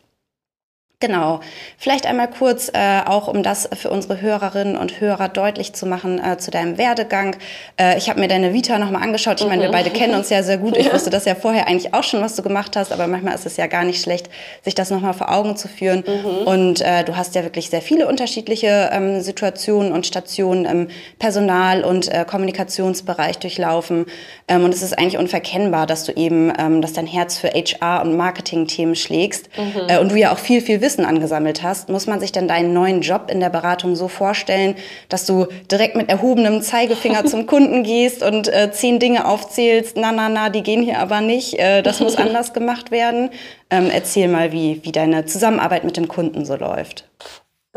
Genau. 1.00 1.42
Vielleicht 1.78 2.08
einmal 2.08 2.28
kurz, 2.28 2.72
äh, 2.74 3.02
auch 3.06 3.28
um 3.28 3.44
das 3.44 3.70
für 3.76 3.92
unsere 3.92 4.20
Hörerinnen 4.20 4.76
und 4.76 5.00
Hörer 5.00 5.30
deutlich 5.30 5.74
zu 5.74 5.86
machen 5.86 6.20
äh, 6.20 6.40
zu 6.40 6.50
deinem 6.50 6.80
Werdegang. 6.80 7.36
Äh, 7.80 8.00
ich 8.00 8.10
habe 8.10 8.20
mir 8.20 8.28
deine 8.28 8.52
Vita 8.52 8.80
nochmal 8.80 9.04
angeschaut. 9.04 9.40
Ich 9.40 9.48
meine, 9.48 9.62
wir 9.62 9.68
mhm. 9.68 9.74
beide 9.74 9.92
kennen 9.92 10.16
uns 10.16 10.32
ja 10.32 10.42
sehr 10.42 10.58
gut. 10.58 10.76
Ich 10.88 10.92
wusste 10.92 11.12
das 11.12 11.26
ja 11.26 11.36
vorher 11.36 11.68
eigentlich 11.68 11.94
auch 11.94 12.04
schon, 12.04 12.22
was 12.22 12.36
du 12.36 12.42
gemacht 12.42 12.76
hast, 12.76 12.92
aber 12.92 13.08
manchmal 13.08 13.36
ist 13.36 13.46
es 13.46 13.58
ja 13.58 13.68
gar 13.68 13.84
nicht 13.84 14.02
schlecht, 14.02 14.30
sich 14.64 14.74
das 14.74 14.90
nochmal 14.90 15.14
vor 15.14 15.32
Augen 15.32 15.56
zu 15.56 15.68
führen. 15.68 16.04
Mhm. 16.08 16.48
Und 16.48 16.82
äh, 16.82 17.04
du 17.04 17.16
hast 17.16 17.36
ja 17.36 17.44
wirklich 17.44 17.70
sehr 17.70 17.82
viele 17.82 18.08
unterschiedliche 18.08 18.90
ähm, 18.92 19.22
Situationen 19.22 19.92
und 19.92 20.08
Stationen 20.08 20.66
im 20.66 20.88
Personal- 21.20 21.84
und 21.84 22.08
äh, 22.08 22.26
Kommunikationsbereich 22.26 23.38
durchlaufen. 23.38 24.06
Ähm, 24.48 24.64
und 24.64 24.74
es 24.74 24.82
ist 24.82 24.98
eigentlich 24.98 25.20
unverkennbar, 25.20 25.86
dass 25.86 26.06
du 26.06 26.14
eben, 26.14 26.52
ähm, 26.58 26.82
dass 26.82 26.94
dein 26.94 27.06
Herz 27.06 27.38
für 27.38 27.50
HR 27.50 28.02
und 28.02 28.16
Marketing-Themen 28.16 28.96
schlägst. 28.96 29.50
Mhm. 29.58 29.90
Äh, 29.90 30.00
und 30.00 30.12
du 30.12 30.16
ja 30.16 30.32
auch 30.32 30.40
viel, 30.40 30.62
viel 30.62 30.82
Wissen 30.82 30.87
angesammelt 31.06 31.64
hast, 31.64 31.90
muss 31.90 32.08
man 32.08 32.20
sich 32.20 32.32
denn 32.32 32.48
deinen 32.48 32.74
neuen 32.74 33.02
Job 33.02 33.30
in 33.30 33.40
der 33.40 33.50
Beratung 33.50 33.96
so 33.96 34.08
vorstellen, 34.08 34.76
dass 35.10 35.26
du 35.26 35.48
direkt 35.72 35.96
mit 35.96 36.10
erhobenem 36.10 36.62
Zeigefinger 36.62 37.26
zum 37.26 37.46
Kunden 37.48 37.84
gehst 37.84 38.24
und 38.24 38.48
äh, 38.48 38.72
zehn 38.72 39.00
Dinge 39.00 39.26
aufzählst, 39.26 39.98
na, 39.98 40.12
na, 40.12 40.30
na, 40.30 40.50
die 40.50 40.64
gehen 40.64 40.84
hier 40.84 41.00
aber 41.00 41.22
nicht, 41.22 41.60
äh, 41.60 41.82
das 41.82 42.00
muss 42.00 42.16
anders 42.18 42.54
gemacht 42.54 42.92
werden. 42.92 43.30
Ähm, 43.70 43.90
erzähl 43.94 44.28
mal, 44.28 44.52
wie, 44.52 44.82
wie 44.84 44.92
deine 44.92 45.26
Zusammenarbeit 45.26 45.84
mit 45.84 45.98
dem 45.98 46.08
Kunden 46.08 46.46
so 46.46 46.56
läuft. 46.56 47.08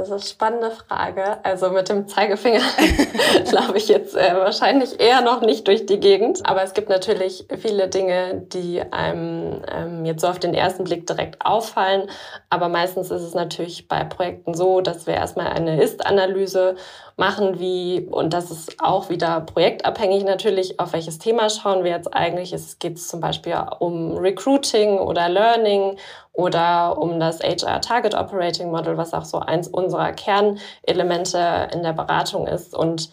Das 0.01 0.09
ist 0.09 0.13
eine 0.13 0.23
spannende 0.23 0.71
Frage. 0.71 1.45
Also 1.45 1.69
mit 1.69 1.91
dem 1.91 2.09
Zeigefinger 2.09 2.63
glaube 3.51 3.77
ich 3.77 3.89
jetzt 3.89 4.17
äh, 4.17 4.35
wahrscheinlich 4.35 4.99
eher 4.99 5.21
noch 5.21 5.43
nicht 5.43 5.69
durch 5.69 5.85
die 5.85 6.01
Gegend. 6.01 6.41
Aber 6.47 6.63
es 6.63 6.73
gibt 6.73 6.89
natürlich 6.89 7.45
viele 7.59 7.89
Dinge, 7.89 8.47
die 8.51 8.81
einem 8.81 9.61
ähm, 9.71 10.07
jetzt 10.07 10.23
so 10.23 10.29
auf 10.29 10.39
den 10.39 10.55
ersten 10.55 10.85
Blick 10.85 11.07
direkt 11.07 11.45
auffallen. 11.45 12.09
Aber 12.49 12.71
meistens 12.71 13.11
ist 13.11 13.21
es 13.21 13.35
natürlich 13.35 13.89
bei 13.89 14.03
Projekten 14.05 14.55
so, 14.55 14.81
dass 14.81 15.07
wir 15.07 15.13
erstmal 15.13 15.49
eine 15.49 15.83
Ist-Analyse 15.83 16.77
machen, 17.17 17.61
wie, 17.61 18.09
und 18.11 18.33
das 18.33 18.51
ist 18.51 18.77
auch 18.83 19.11
wieder 19.11 19.43
projektabhängig 19.43 20.25
natürlich, 20.25 20.81
auf 20.81 20.95
welches 20.95 21.19
Thema 21.19 21.51
schauen 21.51 21.85
wir 21.85 21.91
jetzt 21.91 22.15
eigentlich. 22.15 22.55
Es 22.55 22.79
geht 22.79 22.99
zum 22.99 23.21
Beispiel 23.21 23.55
um 23.81 24.17
Recruiting 24.17 24.99
oder 24.99 25.29
Learning 25.29 25.99
oder 26.33 26.99
um 26.99 27.19
das 27.19 27.41
HR 27.41 27.81
Target 27.81 28.15
Operating 28.15 28.71
Model, 28.71 28.97
was 28.97 29.15
auch 29.15 29.25
so 29.25 29.39
eins 29.39 29.69
unserer 29.69 30.13
Kernelemente 30.13 31.69
in 31.73 31.83
der 31.83 31.93
Beratung 31.93 32.47
ist. 32.47 32.75
Und 32.75 33.11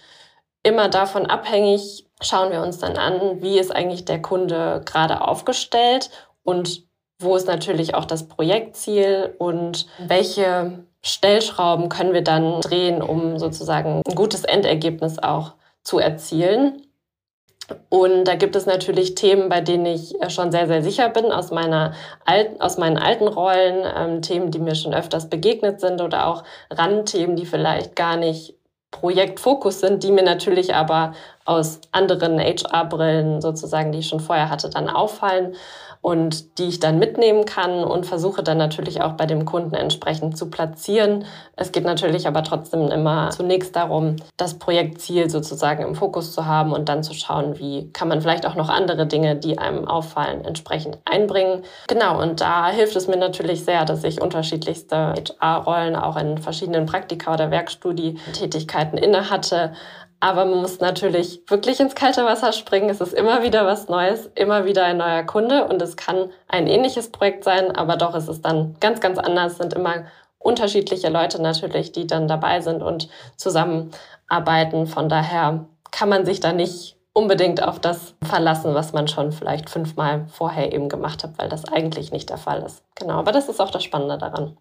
immer 0.64 0.90
davon 0.90 1.26
abhängig 1.26 2.06
schauen 2.22 2.52
wir 2.52 2.62
uns 2.62 2.80
dann 2.80 2.98
an, 2.98 3.42
wie 3.42 3.60
ist 3.60 3.76
eigentlich 3.76 4.06
der 4.06 4.22
Kunde 4.22 4.82
gerade 4.86 5.22
aufgestellt 5.22 6.10
und 6.44 6.88
wo 7.20 7.36
ist 7.36 7.48
natürlich 7.48 7.96
auch 7.96 8.06
das 8.06 8.28
Projektziel 8.28 9.36
und 9.40 9.88
welche 9.98 10.84
Stellschrauben 11.02 11.90
können 11.90 12.14
wir 12.14 12.24
dann 12.24 12.62
drehen, 12.62 13.02
um 13.02 13.40
sozusagen 13.40 14.02
ein 14.08 14.16
gutes 14.16 14.44
Endergebnis 14.44 15.20
auch 15.20 15.54
zu 15.84 16.00
erzielen. 16.00 16.87
Und 17.90 18.26
da 18.26 18.36
gibt 18.36 18.56
es 18.56 18.66
natürlich 18.66 19.16
Themen, 19.16 19.50
bei 19.50 19.62
denen 19.62 19.86
ich 19.86 20.22
äh, 20.22 20.30
schon 20.30 20.52
sehr, 20.52 20.68
sehr 20.68 20.82
sicher 20.82 21.10
bin 21.10 21.32
aus, 21.32 21.52
meiner 21.52 21.94
alten, 22.26 22.62
aus 22.62 22.78
meinen 22.78 22.98
alten 22.98 23.28
Rollen, 23.28 23.86
ähm, 23.96 24.22
Themen, 24.22 24.52
die 24.52 24.60
mir 24.60 24.76
schon 24.76 24.94
öfters 24.94 25.30
begegnet 25.30 25.82
sind 25.82 26.02
oder 26.02 26.28
auch 26.28 26.44
Randthemen, 26.70 27.36
die 27.36 27.46
vielleicht 27.46 27.96
gar 27.96 28.16
nicht 28.16 28.56
Projektfokus 28.92 29.82
sind, 29.82 30.04
die 30.04 30.12
mir 30.12 30.24
natürlich 30.24 30.74
aber 30.74 31.14
aus 31.48 31.80
anderen 31.92 32.40
HR-Brillen 32.40 33.42
sozusagen, 33.42 33.92
die 33.92 34.00
ich 34.00 34.08
schon 34.08 34.20
vorher 34.20 34.50
hatte, 34.50 34.70
dann 34.70 34.90
auffallen. 34.90 35.56
und 36.02 36.58
die 36.58 36.66
ich 36.66 36.80
dann 36.80 37.00
mitnehmen 37.00 37.46
kann 37.46 37.84
und 37.84 38.06
versuche 38.06 38.44
dann 38.44 38.58
natürlich 38.58 39.02
auch 39.02 39.14
bei 39.14 39.26
dem 39.26 39.46
Kunden 39.46 39.76
entsprechend 39.76 40.38
zu 40.38 40.50
platzieren. 40.50 41.26
Es 41.56 41.72
geht 41.72 41.84
natürlich 41.84 42.28
aber 42.28 42.44
trotzdem 42.44 42.90
immer 42.92 43.30
zunächst 43.32 43.76
darum, 43.76 44.16
das 44.38 44.60
Projektziel 44.60 45.30
sozusagen 45.30 45.84
im 45.84 45.96
Fokus 45.96 46.34
zu 46.34 46.46
haben 46.46 46.72
und 46.72 46.88
dann 46.88 47.04
zu 47.04 47.14
schauen, 47.14 47.60
wie 47.60 47.92
kann 47.92 48.08
man 48.08 48.22
vielleicht 48.22 48.46
auch 48.46 48.56
noch 48.56 48.70
andere 48.70 49.08
Dinge, 49.08 49.36
die 49.36 49.58
einem 49.58 49.88
auffallen, 49.88 50.46
entsprechend 50.46 50.98
einbringen. 51.06 51.64
Genau, 51.88 52.22
und 52.22 52.42
da 52.42 52.70
hilft 52.70 52.96
es 52.96 53.08
mir 53.08 53.18
natürlich 53.18 53.66
sehr, 53.66 53.84
dass 53.86 54.04
ich 54.04 54.22
unterschiedlichste 54.22 55.14
HR-Rollen 55.42 55.96
auch 55.96 56.16
in 56.18 56.38
verschiedenen 56.38 56.86
Praktika 56.86 57.34
oder 57.34 57.52
Werkstudie-Tätigkeiten 57.52 58.98
inne 58.98 59.30
hatte. 59.30 59.74
Aber 60.20 60.46
man 60.46 60.62
muss 60.62 60.80
natürlich 60.80 61.42
wirklich 61.48 61.80
ins 61.80 61.94
kalte 61.94 62.26
Wasser 62.26 62.52
springen. 62.52 62.90
Es 62.90 63.02
ist 63.02 63.14
immer 63.14 63.44
wieder 63.44 63.66
was 63.66 63.88
Neues, 63.88 64.30
immer 64.34 64.66
wieder 64.66 64.86
ein 64.86 64.98
neuer 64.98 65.24
Kunde 65.24 65.66
und 65.66 65.82
es 65.82 65.96
kann 65.96 66.32
ein 66.48 66.66
ähnliches 66.66 67.12
Projekt 67.12 67.44
sein, 67.44 67.76
aber 67.76 67.98
doch 67.98 68.16
ist 68.16 68.28
es 68.28 68.42
dann 68.42 68.76
ganz, 68.80 69.00
ganz 69.00 69.20
anders. 69.20 69.54
Es 69.54 69.58
sind 69.60 69.74
immer 69.74 70.06
unterschiedliche 70.40 71.10
Leute 71.10 71.42
natürlich, 71.42 71.92
die 71.92 72.08
dann 72.08 72.28
dabei 72.28 72.62
sind 72.62 72.82
und 72.82 73.10
zusammenarbeiten. 73.36 74.88
Von 74.88 75.08
daher 75.08 75.66
kann 75.92 76.10
man 76.10 76.26
sich 76.26 76.40
da 76.40 76.52
nicht 76.52 76.96
unbedingt 77.14 77.64
auf 77.64 77.80
das 77.80 78.14
verlassen, 78.24 78.76
was 78.76 78.94
man 78.94 79.08
schon 79.08 79.32
vielleicht 79.32 79.70
fünfmal 79.70 80.26
vorher 80.30 80.72
eben 80.72 80.88
gemacht 80.88 81.24
hat, 81.24 81.38
weil 81.38 81.50
das 81.50 81.66
eigentlich 81.66 82.12
nicht 82.12 82.30
der 82.30 82.38
Fall 82.38 82.62
ist. 82.64 82.84
Genau, 82.96 83.16
aber 83.16 83.32
das 83.32 83.50
ist 83.50 83.60
auch 83.60 83.72
das 83.72 83.84
Spannende 83.84 84.18
daran. 84.18 84.58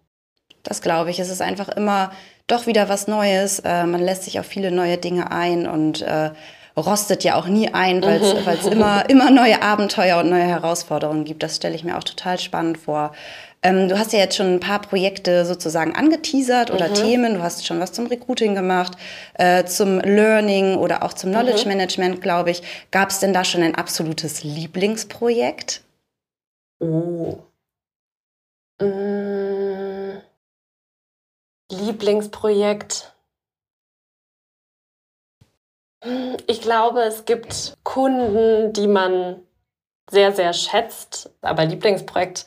Das 0.63 0.81
glaube 0.81 1.11
ich. 1.11 1.19
Es 1.19 1.29
ist 1.29 1.41
einfach 1.41 1.69
immer 1.69 2.11
doch 2.47 2.65
wieder 2.65 2.89
was 2.89 3.07
Neues. 3.07 3.59
Äh, 3.59 3.85
man 3.85 4.01
lässt 4.01 4.23
sich 4.23 4.39
auf 4.39 4.45
viele 4.45 4.71
neue 4.71 4.97
Dinge 4.97 5.31
ein 5.31 5.67
und 5.67 6.01
äh, 6.01 6.31
rostet 6.77 7.23
ja 7.23 7.35
auch 7.35 7.47
nie 7.47 7.73
ein, 7.73 8.01
weil 8.03 8.21
es 8.21 8.65
mhm. 8.65 8.71
immer, 8.71 9.09
immer 9.09 9.31
neue 9.31 9.61
Abenteuer 9.61 10.19
und 10.19 10.29
neue 10.29 10.43
Herausforderungen 10.43 11.25
gibt. 11.25 11.43
Das 11.43 11.55
stelle 11.55 11.75
ich 11.75 11.83
mir 11.83 11.97
auch 11.97 12.03
total 12.03 12.39
spannend 12.39 12.77
vor. 12.77 13.13
Ähm, 13.63 13.89
du 13.89 13.97
hast 13.97 14.13
ja 14.13 14.19
jetzt 14.19 14.37
schon 14.37 14.53
ein 14.53 14.59
paar 14.59 14.79
Projekte 14.79 15.43
sozusagen 15.43 15.95
angeteasert 15.95 16.69
oder 16.69 16.89
mhm. 16.89 16.93
Themen. 16.93 17.33
Du 17.35 17.41
hast 17.41 17.65
schon 17.65 17.79
was 17.79 17.91
zum 17.91 18.05
Recruiting 18.05 18.53
gemacht, 18.53 18.93
äh, 19.33 19.65
zum 19.65 19.99
Learning 19.99 20.75
oder 20.75 21.03
auch 21.03 21.13
zum 21.13 21.31
Knowledge 21.31 21.63
mhm. 21.63 21.69
Management, 21.69 22.21
glaube 22.21 22.51
ich. 22.51 22.61
Gab 22.91 23.09
es 23.09 23.19
denn 23.19 23.33
da 23.33 23.43
schon 23.43 23.63
ein 23.63 23.75
absolutes 23.75 24.43
Lieblingsprojekt? 24.43 25.81
Oh. 26.79 27.39
Mmh. 28.79 29.46
Lieblingsprojekt. 31.71 33.13
Ich 36.47 36.61
glaube, 36.61 37.01
es 37.01 37.25
gibt 37.25 37.73
Kunden, 37.83 38.71
die 38.73 38.87
man 38.87 39.41
sehr, 40.09 40.31
sehr 40.31 40.53
schätzt. 40.53 41.31
Aber 41.41 41.65
Lieblingsprojekt 41.65 42.45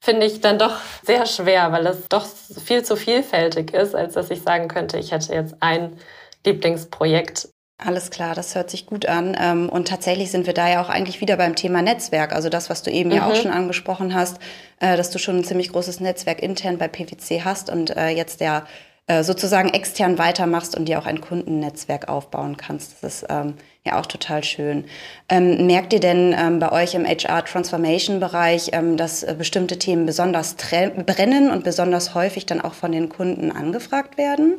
finde 0.00 0.26
ich 0.26 0.40
dann 0.40 0.58
doch 0.58 0.78
sehr 1.02 1.26
schwer, 1.26 1.72
weil 1.72 1.86
es 1.86 2.08
doch 2.08 2.24
viel 2.26 2.84
zu 2.84 2.96
vielfältig 2.96 3.74
ist, 3.74 3.94
als 3.94 4.14
dass 4.14 4.30
ich 4.30 4.42
sagen 4.42 4.68
könnte, 4.68 4.98
ich 4.98 5.12
hätte 5.12 5.34
jetzt 5.34 5.56
ein 5.60 5.98
Lieblingsprojekt. 6.44 7.51
Alles 7.84 8.10
klar, 8.10 8.34
das 8.34 8.54
hört 8.54 8.70
sich 8.70 8.86
gut 8.86 9.06
an. 9.06 9.36
Ähm, 9.40 9.68
und 9.68 9.88
tatsächlich 9.88 10.30
sind 10.30 10.46
wir 10.46 10.54
da 10.54 10.68
ja 10.68 10.82
auch 10.82 10.88
eigentlich 10.88 11.20
wieder 11.20 11.36
beim 11.36 11.56
Thema 11.56 11.82
Netzwerk. 11.82 12.32
Also 12.32 12.48
das, 12.48 12.70
was 12.70 12.82
du 12.82 12.90
eben 12.90 13.10
mhm. 13.10 13.16
ja 13.16 13.26
auch 13.26 13.34
mhm. 13.34 13.42
schon 13.42 13.50
angesprochen 13.50 14.14
hast, 14.14 14.38
äh, 14.80 14.96
dass 14.96 15.10
du 15.10 15.18
schon 15.18 15.38
ein 15.38 15.44
ziemlich 15.44 15.70
großes 15.72 16.00
Netzwerk 16.00 16.42
intern 16.42 16.78
bei 16.78 16.88
PwC 16.88 17.42
hast 17.44 17.70
und 17.70 17.96
äh, 17.96 18.08
jetzt 18.08 18.40
der 18.40 18.66
äh, 19.08 19.24
sozusagen 19.24 19.70
extern 19.70 20.16
weitermachst 20.16 20.76
und 20.76 20.84
dir 20.84 21.00
auch 21.00 21.06
ein 21.06 21.20
Kundennetzwerk 21.20 22.08
aufbauen 22.08 22.56
kannst. 22.56 23.02
Das 23.02 23.14
ist 23.14 23.26
ähm, 23.28 23.54
ja 23.84 23.98
auch 23.98 24.06
total 24.06 24.44
schön. 24.44 24.84
Ähm, 25.28 25.66
merkt 25.66 25.92
ihr 25.92 26.00
denn 26.00 26.60
bei 26.60 26.70
euch 26.70 26.94
im 26.94 27.04
HR-Transformation-Bereich, 27.04 28.70
dass 28.96 29.26
bestimmte 29.36 29.76
Themen 29.76 30.06
besonders 30.06 30.54
brennen 30.54 31.50
und 31.50 31.64
besonders 31.64 32.14
häufig 32.14 32.46
dann 32.46 32.60
auch 32.60 32.74
von 32.74 32.92
den 32.92 33.08
Kunden 33.08 33.50
angefragt 33.50 34.18
werden? 34.18 34.54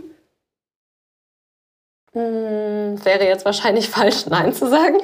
Hm, 2.14 3.04
wäre 3.04 3.26
jetzt 3.26 3.44
wahrscheinlich 3.46 3.90
falsch, 3.92 4.28
Nein 4.28 4.54
zu 4.54 4.70
sagen. 4.70 4.98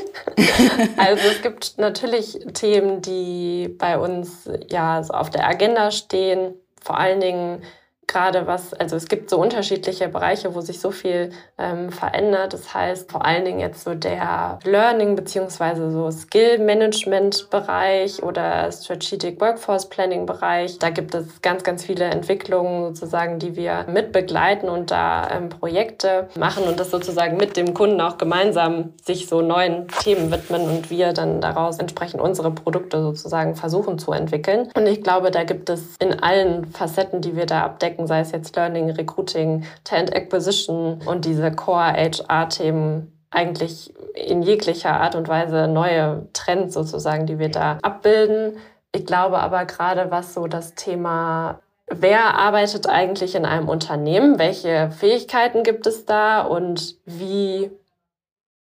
also 0.97 1.27
es 1.27 1.41
gibt 1.41 1.77
natürlich 1.77 2.39
Themen, 2.53 3.01
die 3.01 3.67
bei 3.77 3.97
uns 3.97 4.49
ja 4.69 5.01
so 5.03 5.13
auf 5.13 5.29
der 5.29 5.47
Agenda 5.47 5.91
stehen. 5.91 6.53
Vor 6.81 6.97
allen 6.97 7.19
Dingen 7.19 7.63
gerade 8.09 8.47
was, 8.47 8.73
also 8.73 8.95
es 8.95 9.07
gibt 9.07 9.29
so 9.29 9.37
unterschiedliche 9.37 10.09
Bereiche, 10.09 10.53
wo 10.53 10.61
sich 10.61 10.81
so 10.81 10.91
viel 10.91 11.31
ähm, 11.57 11.91
verändert. 11.91 12.53
Das 12.53 12.73
heißt 12.73 13.09
vor 13.11 13.23
allen 13.23 13.45
Dingen 13.45 13.59
jetzt 13.59 13.83
so 13.83 13.93
der 13.93 14.59
Learning 14.65 15.15
beziehungsweise 15.15 15.91
so 15.91 16.11
Skill 16.11 16.59
Management 16.59 17.49
Bereich 17.49 18.21
oder 18.21 18.71
Strategic 18.71 19.39
Workforce 19.39 19.87
Planning 19.87 20.25
Bereich. 20.25 20.79
Da 20.79 20.89
gibt 20.89 21.15
es 21.15 21.41
ganz, 21.41 21.63
ganz 21.63 21.85
viele 21.85 22.05
Entwicklungen 22.05 22.95
sozusagen, 22.95 23.39
die 23.39 23.55
wir 23.55 23.85
mit 23.87 24.11
begleiten 24.11 24.67
und 24.69 24.91
da 24.91 25.29
ähm, 25.29 25.49
Projekte 25.49 26.27
machen 26.37 26.63
und 26.63 26.79
das 26.79 26.91
sozusagen 26.91 27.37
mit 27.37 27.55
dem 27.57 27.73
Kunden 27.73 28.01
auch 28.01 28.17
gemeinsam 28.17 28.93
sich 29.03 29.27
so 29.27 29.41
neuen 29.41 29.87
Themen 29.87 30.31
widmen 30.31 30.63
und 30.63 30.89
wir 30.89 31.13
dann 31.13 31.41
daraus 31.41 31.77
entsprechend 31.77 32.21
unsere 32.21 32.51
Produkte 32.51 33.01
sozusagen 33.01 33.55
versuchen 33.55 33.99
zu 33.99 34.11
entwickeln. 34.11 34.69
Und 34.75 34.87
ich 34.87 35.03
glaube, 35.03 35.29
da 35.29 35.43
gibt 35.43 35.69
es 35.69 35.95
in 35.99 36.19
allen 36.21 36.65
Facetten, 36.65 37.21
die 37.21 37.35
wir 37.35 37.45
da 37.45 37.63
abdecken, 37.63 37.98
abdecken, 37.99 38.07
sei 38.07 38.19
es 38.21 38.31
jetzt 38.31 38.55
Learning, 38.55 38.89
Recruiting, 38.91 39.65
Talent 39.83 40.15
Acquisition 40.15 41.01
und 41.05 41.25
diese 41.25 41.51
Core 41.51 41.93
HR-Themen 41.93 43.11
eigentlich 43.31 43.93
in 44.15 44.41
jeglicher 44.41 44.99
Art 44.99 45.15
und 45.15 45.27
Weise 45.27 45.67
neue 45.67 46.27
Trends 46.33 46.73
sozusagen, 46.73 47.25
die 47.25 47.37
wir 47.37 47.49
da 47.49 47.77
abbilden. 47.81 48.57
Ich 48.91 49.05
glaube 49.05 49.37
aber 49.39 49.65
gerade, 49.65 50.09
was 50.09 50.33
so 50.33 50.47
das 50.47 50.75
Thema 50.75 51.59
Wer 51.91 52.35
arbeitet 52.35 52.87
eigentlich 52.87 53.33
in 53.33 53.45
einem 53.45 53.67
Unternehmen? 53.67 54.37
Welche 54.37 54.91
Fähigkeiten 54.91 55.63
gibt 55.63 55.87
es 55.87 56.05
da? 56.05 56.41
Und 56.41 56.97
wie 57.05 57.71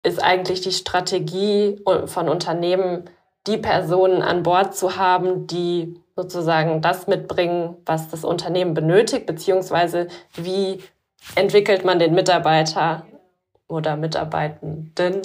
ist 0.03 0.23
eigentlich 0.23 0.61
die 0.61 0.71
Strategie 0.71 1.83
von 2.05 2.29
Unternehmen, 2.29 3.09
die 3.47 3.57
Personen 3.57 4.21
an 4.21 4.43
Bord 4.43 4.75
zu 4.75 4.97
haben, 4.97 5.47
die 5.47 5.99
sozusagen 6.17 6.81
das 6.81 7.07
mitbringen, 7.07 7.77
was 7.85 8.09
das 8.09 8.25
Unternehmen 8.25 8.73
benötigt, 8.73 9.27
beziehungsweise 9.27 10.07
wie 10.33 10.83
entwickelt 11.35 11.85
man 11.85 11.99
den 11.99 12.15
Mitarbeiter 12.15 13.05
oder 13.67 13.95
Mitarbeitenden 13.95 15.21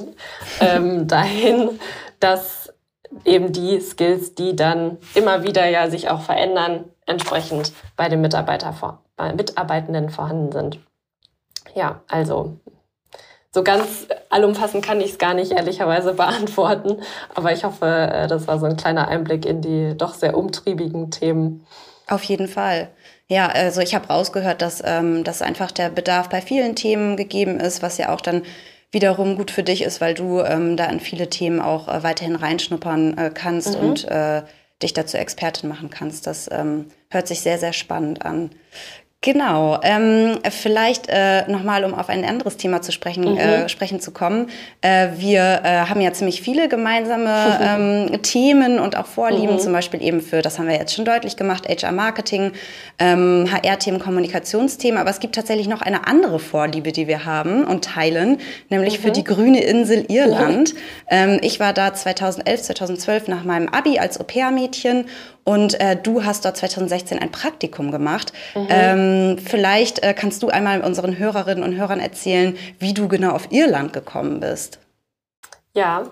ähm, 0.60 1.06
dahin, 1.08 1.80
dass 2.20 2.72
eben 3.24 3.52
die 3.52 3.80
Skills, 3.80 4.34
die 4.34 4.54
dann 4.54 4.98
immer 5.14 5.42
wieder 5.42 5.66
ja 5.66 5.90
sich 5.90 6.10
auch 6.10 6.20
verändern, 6.20 6.84
entsprechend 7.06 7.72
bei 7.96 8.08
den 8.08 8.20
Mitarbeiter 8.20 8.72
vor, 8.72 9.02
bei 9.16 9.32
Mitarbeitenden 9.32 10.10
vorhanden 10.10 10.52
sind. 10.52 10.78
Ja, 11.74 12.02
also 12.08 12.58
so 13.50 13.62
ganz 13.62 14.08
allumfassend 14.32 14.84
kann 14.84 15.00
ich 15.00 15.12
es 15.12 15.18
gar 15.18 15.34
nicht 15.34 15.52
ehrlicherweise 15.52 16.14
beantworten. 16.14 16.98
Aber 17.34 17.52
ich 17.52 17.64
hoffe, 17.64 17.86
äh, 17.86 18.26
das 18.26 18.46
war 18.48 18.58
so 18.58 18.66
ein 18.66 18.76
kleiner 18.76 19.08
Einblick 19.08 19.46
in 19.46 19.60
die 19.60 19.94
doch 19.96 20.14
sehr 20.14 20.36
umtriebigen 20.36 21.10
Themen. 21.10 21.64
Auf 22.08 22.24
jeden 22.24 22.48
Fall. 22.48 22.88
Ja, 23.28 23.46
also 23.48 23.80
ich 23.80 23.94
habe 23.94 24.08
rausgehört, 24.08 24.60
dass, 24.60 24.82
ähm, 24.84 25.24
dass 25.24 25.40
einfach 25.40 25.70
der 25.70 25.88
Bedarf 25.88 26.28
bei 26.28 26.40
vielen 26.40 26.74
Themen 26.74 27.16
gegeben 27.16 27.60
ist, 27.60 27.82
was 27.82 27.96
ja 27.98 28.12
auch 28.12 28.20
dann 28.20 28.42
wiederum 28.90 29.36
gut 29.36 29.50
für 29.50 29.62
dich 29.62 29.82
ist, 29.82 30.00
weil 30.00 30.14
du 30.14 30.40
ähm, 30.40 30.76
da 30.76 30.84
in 30.86 31.00
viele 31.00 31.30
Themen 31.30 31.60
auch 31.60 31.88
äh, 31.88 32.02
weiterhin 32.02 32.36
reinschnuppern 32.36 33.16
äh, 33.16 33.30
kannst 33.32 33.80
mhm. 33.80 33.88
und 33.88 34.04
äh, 34.08 34.42
dich 34.82 34.92
dazu 34.92 35.16
Expertin 35.16 35.68
machen 35.68 35.88
kannst. 35.90 36.26
Das 36.26 36.50
ähm, 36.52 36.86
hört 37.08 37.28
sich 37.28 37.40
sehr, 37.40 37.58
sehr 37.58 37.72
spannend 37.72 38.24
an. 38.24 38.50
Genau. 39.24 39.78
Ähm, 39.84 40.40
vielleicht 40.50 41.06
äh, 41.08 41.48
nochmal, 41.48 41.84
um 41.84 41.94
auf 41.94 42.08
ein 42.08 42.24
anderes 42.24 42.56
Thema 42.56 42.82
zu 42.82 42.90
sprechen, 42.90 43.32
mhm. 43.32 43.38
äh, 43.38 43.68
sprechen 43.68 44.00
zu 44.00 44.10
kommen. 44.10 44.50
Äh, 44.80 45.10
wir 45.16 45.60
äh, 45.62 45.88
haben 45.88 46.00
ja 46.00 46.12
ziemlich 46.12 46.42
viele 46.42 46.68
gemeinsame 46.68 47.60
ähm, 48.10 48.22
Themen 48.22 48.80
und 48.80 48.96
auch 48.96 49.06
Vorlieben, 49.06 49.54
mhm. 49.54 49.58
zum 49.60 49.72
Beispiel 49.72 50.02
eben 50.02 50.20
für, 50.20 50.42
das 50.42 50.58
haben 50.58 50.66
wir 50.66 50.74
jetzt 50.74 50.92
schon 50.92 51.04
deutlich 51.04 51.36
gemacht, 51.36 51.68
HR-Marketing, 51.68 52.50
ähm, 52.98 53.48
HR-Themen, 53.48 54.00
Kommunikationsthemen. 54.00 54.98
Aber 54.98 55.10
es 55.10 55.20
gibt 55.20 55.36
tatsächlich 55.36 55.68
noch 55.68 55.82
eine 55.82 56.08
andere 56.08 56.40
Vorliebe, 56.40 56.90
die 56.90 57.06
wir 57.06 57.24
haben 57.24 57.62
und 57.62 57.84
teilen, 57.84 58.38
nämlich 58.70 58.98
mhm. 58.98 59.02
für 59.04 59.10
die 59.12 59.22
grüne 59.22 59.62
Insel 59.62 60.04
Irland. 60.08 60.74
Ähm, 61.08 61.38
ich 61.42 61.60
war 61.60 61.72
da 61.72 61.94
2011, 61.94 62.62
2012 62.62 63.28
nach 63.28 63.44
meinem 63.44 63.68
Abi 63.68 64.00
als 64.00 64.18
Au-pair-Mädchen 64.18 65.04
und 65.44 65.80
äh, 65.80 65.96
du 65.96 66.24
hast 66.24 66.44
dort 66.44 66.56
2016 66.56 67.18
ein 67.18 67.32
Praktikum 67.32 67.90
gemacht. 67.90 68.32
Mhm. 68.54 68.66
Ähm, 68.68 69.38
vielleicht 69.38 70.02
äh, 70.02 70.14
kannst 70.14 70.42
du 70.42 70.48
einmal 70.48 70.82
unseren 70.82 71.18
Hörerinnen 71.18 71.64
und 71.64 71.76
Hörern 71.76 72.00
erzählen, 72.00 72.56
wie 72.78 72.94
du 72.94 73.08
genau 73.08 73.32
auf 73.32 73.50
Irland 73.50 73.92
gekommen 73.92 74.40
bist. 74.40 74.78
Ja, 75.74 76.04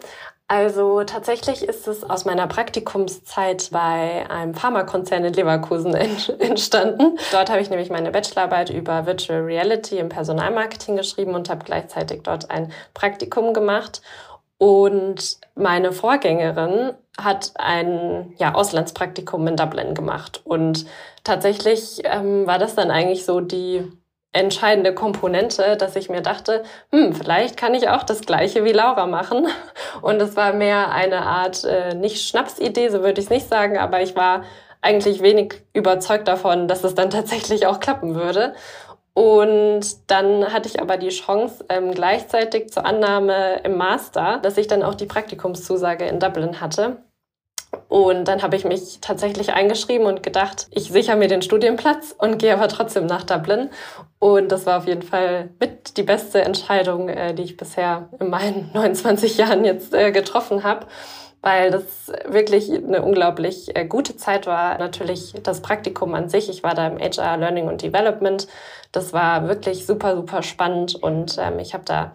also 0.51 1.05
tatsächlich 1.05 1.63
ist 1.63 1.87
es 1.87 2.03
aus 2.03 2.25
meiner 2.25 2.49
Praktikumszeit 2.49 3.69
bei 3.71 4.29
einem 4.29 4.53
Pharmakonzern 4.55 5.25
in 5.25 5.33
Leverkusen 5.33 5.95
entstanden. 6.41 7.19
Dort 7.31 7.51
habe 7.51 7.61
ich 7.61 7.71
nämlich 7.71 7.89
meine 7.89 8.11
Bachelorarbeit 8.11 8.71
über 8.71 9.07
Virtual 9.07 9.43
Reality 9.43 9.99
im 9.99 10.09
Personalmarketing 10.09 10.97
geschrieben 10.97 11.37
und 11.37 11.49
habe 11.49 11.65
gleichzeitig 11.65 12.23
dort 12.25 12.51
ein 12.51 12.73
Praktikum 12.95 13.55
gemacht. 13.55 14.03
Und 14.59 15.39
meine 15.55 15.93
Vorgängerin 15.93 16.95
hat 17.19 17.53
ein 17.57 18.35
ja, 18.39 18.55
Auslandspraktikum 18.55 19.47
in 19.47 19.57
Dublin 19.57 19.95
gemacht. 19.95 20.41
Und 20.45 20.87
tatsächlich 21.25 22.01
ähm, 22.05 22.47
war 22.47 22.59
das 22.59 22.75
dann 22.75 22.91
eigentlich 22.91 23.25
so 23.25 23.41
die 23.41 23.91
entscheidende 24.33 24.95
Komponente, 24.95 25.77
dass 25.77 25.97
ich 25.97 26.09
mir 26.09 26.21
dachte, 26.23 26.63
hm, 26.93 27.13
vielleicht 27.15 27.57
kann 27.57 27.75
ich 27.75 27.89
auch 27.89 28.05
das 28.05 28.21
Gleiche 28.21 28.65
wie 28.65 28.73
Laura 28.73 29.07
machen. 29.07 29.49
Und 30.03 30.23
es 30.23 30.37
war 30.37 30.53
mehr 30.53 30.93
eine 30.93 31.23
Art, 31.23 31.65
äh, 31.65 31.95
nicht 31.95 32.27
Schnapsidee, 32.27 32.89
so 32.91 33.03
würde 33.03 33.21
ich 33.21 33.27
es 33.27 33.31
nicht 33.31 33.49
sagen, 33.49 33.77
aber 33.77 34.03
ich 34.03 34.15
war 34.15 34.45
eigentlich 34.83 35.21
wenig 35.21 35.63
überzeugt 35.75 36.29
davon, 36.29 36.69
dass 36.69 36.85
es 36.85 36.95
dann 36.95 37.11
tatsächlich 37.11 37.67
auch 37.67 37.81
klappen 37.81 38.15
würde. 38.15 38.55
Und 39.21 40.11
dann 40.11 40.51
hatte 40.51 40.67
ich 40.67 40.81
aber 40.81 40.97
die 40.97 41.11
Chance 41.11 41.63
ähm, 41.69 41.93
gleichzeitig 41.93 42.73
zur 42.73 42.87
Annahme 42.87 43.61
im 43.65 43.77
Master, 43.77 44.39
dass 44.39 44.57
ich 44.57 44.67
dann 44.67 44.83
auch 44.83 44.95
die 44.95 45.05
Praktikumszusage 45.05 46.07
in 46.07 46.21
Dublin 46.21 46.63
hatte. 46.63 47.03
Und 47.89 48.25
dann 48.25 48.41
habe 48.41 48.57
ich 48.57 48.65
mich 48.65 49.03
tatsächlich 49.03 49.53
eingeschrieben 49.53 50.07
und 50.07 50.23
gedacht, 50.23 50.69
ich 50.71 50.91
sichere 50.91 51.17
mir 51.17 51.29
den 51.29 51.43
Studienplatz 51.43 52.15
und 52.17 52.39
gehe 52.39 52.55
aber 52.55 52.69
trotzdem 52.69 53.05
nach 53.05 53.25
Dublin. 53.25 53.69
Und 54.19 54.51
das 54.51 54.65
war 54.65 54.79
auf 54.79 54.87
jeden 54.87 55.03
Fall 55.03 55.51
mit 55.61 55.99
die 55.99 56.03
beste 56.03 56.41
Entscheidung, 56.41 57.11
äh, 57.11 57.35
die 57.35 57.43
ich 57.43 57.59
bisher 57.59 58.09
in 58.19 58.31
meinen 58.31 58.71
29 58.75 59.37
Jahren 59.37 59.67
jetzt 59.67 59.93
äh, 59.93 60.13
getroffen 60.13 60.63
habe 60.63 60.87
weil 61.43 61.71
das 61.71 62.13
wirklich 62.27 62.71
eine 62.71 63.03
unglaublich 63.03 63.75
äh, 63.75 63.87
gute 63.87 64.17
Zeit 64.17 64.47
war. 64.47 64.79
Natürlich 64.79 65.35
das 65.43 65.63
Praktikum 65.63 66.15
an 66.15 66.29
sich. 66.29 66.49
Ich 66.51 66.63
war 66.63 66.75
da 66.75 66.87
im 66.87 66.99
HR 66.99 67.37
Learning 67.39 67.69
und 67.69 67.83
Development. 67.83 68.47
Das 68.93 69.13
war 69.13 69.49
wirklich 69.49 69.87
super, 69.87 70.17
super 70.17 70.43
spannend 70.43 70.97
und 70.97 71.37
ähm, 71.39 71.59
ich 71.59 71.75
habe 71.75 71.85
da 71.85 72.13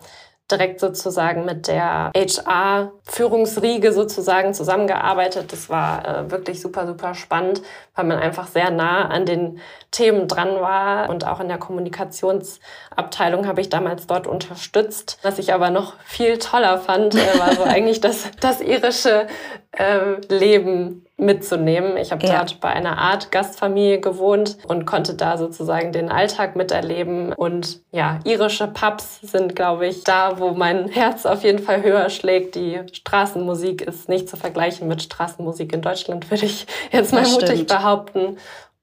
direkt 0.51 0.79
sozusagen 0.79 1.43
mit 1.45 1.67
der 1.67 2.11
HR-Führungsriege 2.15 3.91
sozusagen 3.91 4.53
zusammengearbeitet. 4.53 5.51
Das 5.51 5.69
war 5.69 6.07
äh, 6.07 6.31
wirklich 6.31 6.61
super, 6.61 6.85
super 6.85 7.15
spannend, 7.15 7.61
weil 7.95 8.05
man 8.05 8.19
einfach 8.19 8.47
sehr 8.47 8.69
nah 8.69 9.07
an 9.07 9.25
den 9.25 9.59
Themen 9.91 10.27
dran 10.27 10.61
war. 10.61 11.09
Und 11.09 11.25
auch 11.25 11.39
in 11.39 11.47
der 11.47 11.57
Kommunikationsabteilung 11.57 13.47
habe 13.47 13.61
ich 13.61 13.69
damals 13.69 14.05
dort 14.05 14.27
unterstützt. 14.27 15.17
Was 15.23 15.39
ich 15.39 15.53
aber 15.53 15.71
noch 15.71 15.93
viel 16.05 16.37
toller 16.37 16.77
fand, 16.77 17.15
äh, 17.15 17.39
war 17.39 17.55
so 17.55 17.63
eigentlich 17.65 18.01
das, 18.01 18.29
das 18.39 18.61
irische 18.61 19.27
äh, 19.71 20.15
Leben 20.29 21.04
mitzunehmen. 21.17 21.95
Ich 21.97 22.11
habe 22.11 22.25
ja. 22.25 22.37
dort 22.37 22.59
bei 22.59 22.69
einer 22.69 22.97
Art 22.97 23.31
Gastfamilie 23.31 23.99
gewohnt 23.99 24.57
und 24.67 24.85
konnte 24.85 25.13
da 25.13 25.37
sozusagen 25.37 25.91
den 25.91 26.09
Alltag 26.09 26.55
miterleben. 26.55 27.31
Und 27.33 27.81
ja, 27.91 28.19
irische 28.25 28.67
Pubs 28.67 29.21
sind, 29.21 29.55
glaube 29.55 29.87
ich, 29.87 30.03
da, 30.03 30.39
wo 30.39 30.51
mein 30.51 30.89
Herz 30.89 31.25
auf 31.25 31.43
jeden 31.43 31.59
Fall 31.59 31.83
höher 31.83 32.09
schlägt. 32.09 32.55
Die 32.55 32.81
Straßenmusik 32.91 33.81
ist 33.81 34.09
nicht 34.09 34.27
zu 34.27 34.35
vergleichen 34.35 34.87
mit 34.87 35.01
Straßenmusik 35.01 35.71
in 35.73 35.81
Deutschland, 35.81 36.29
würde 36.31 36.45
ich 36.45 36.67
jetzt 36.91 37.13
mal 37.13 37.27
mutig 37.27 37.65
behaupten. 37.67 38.37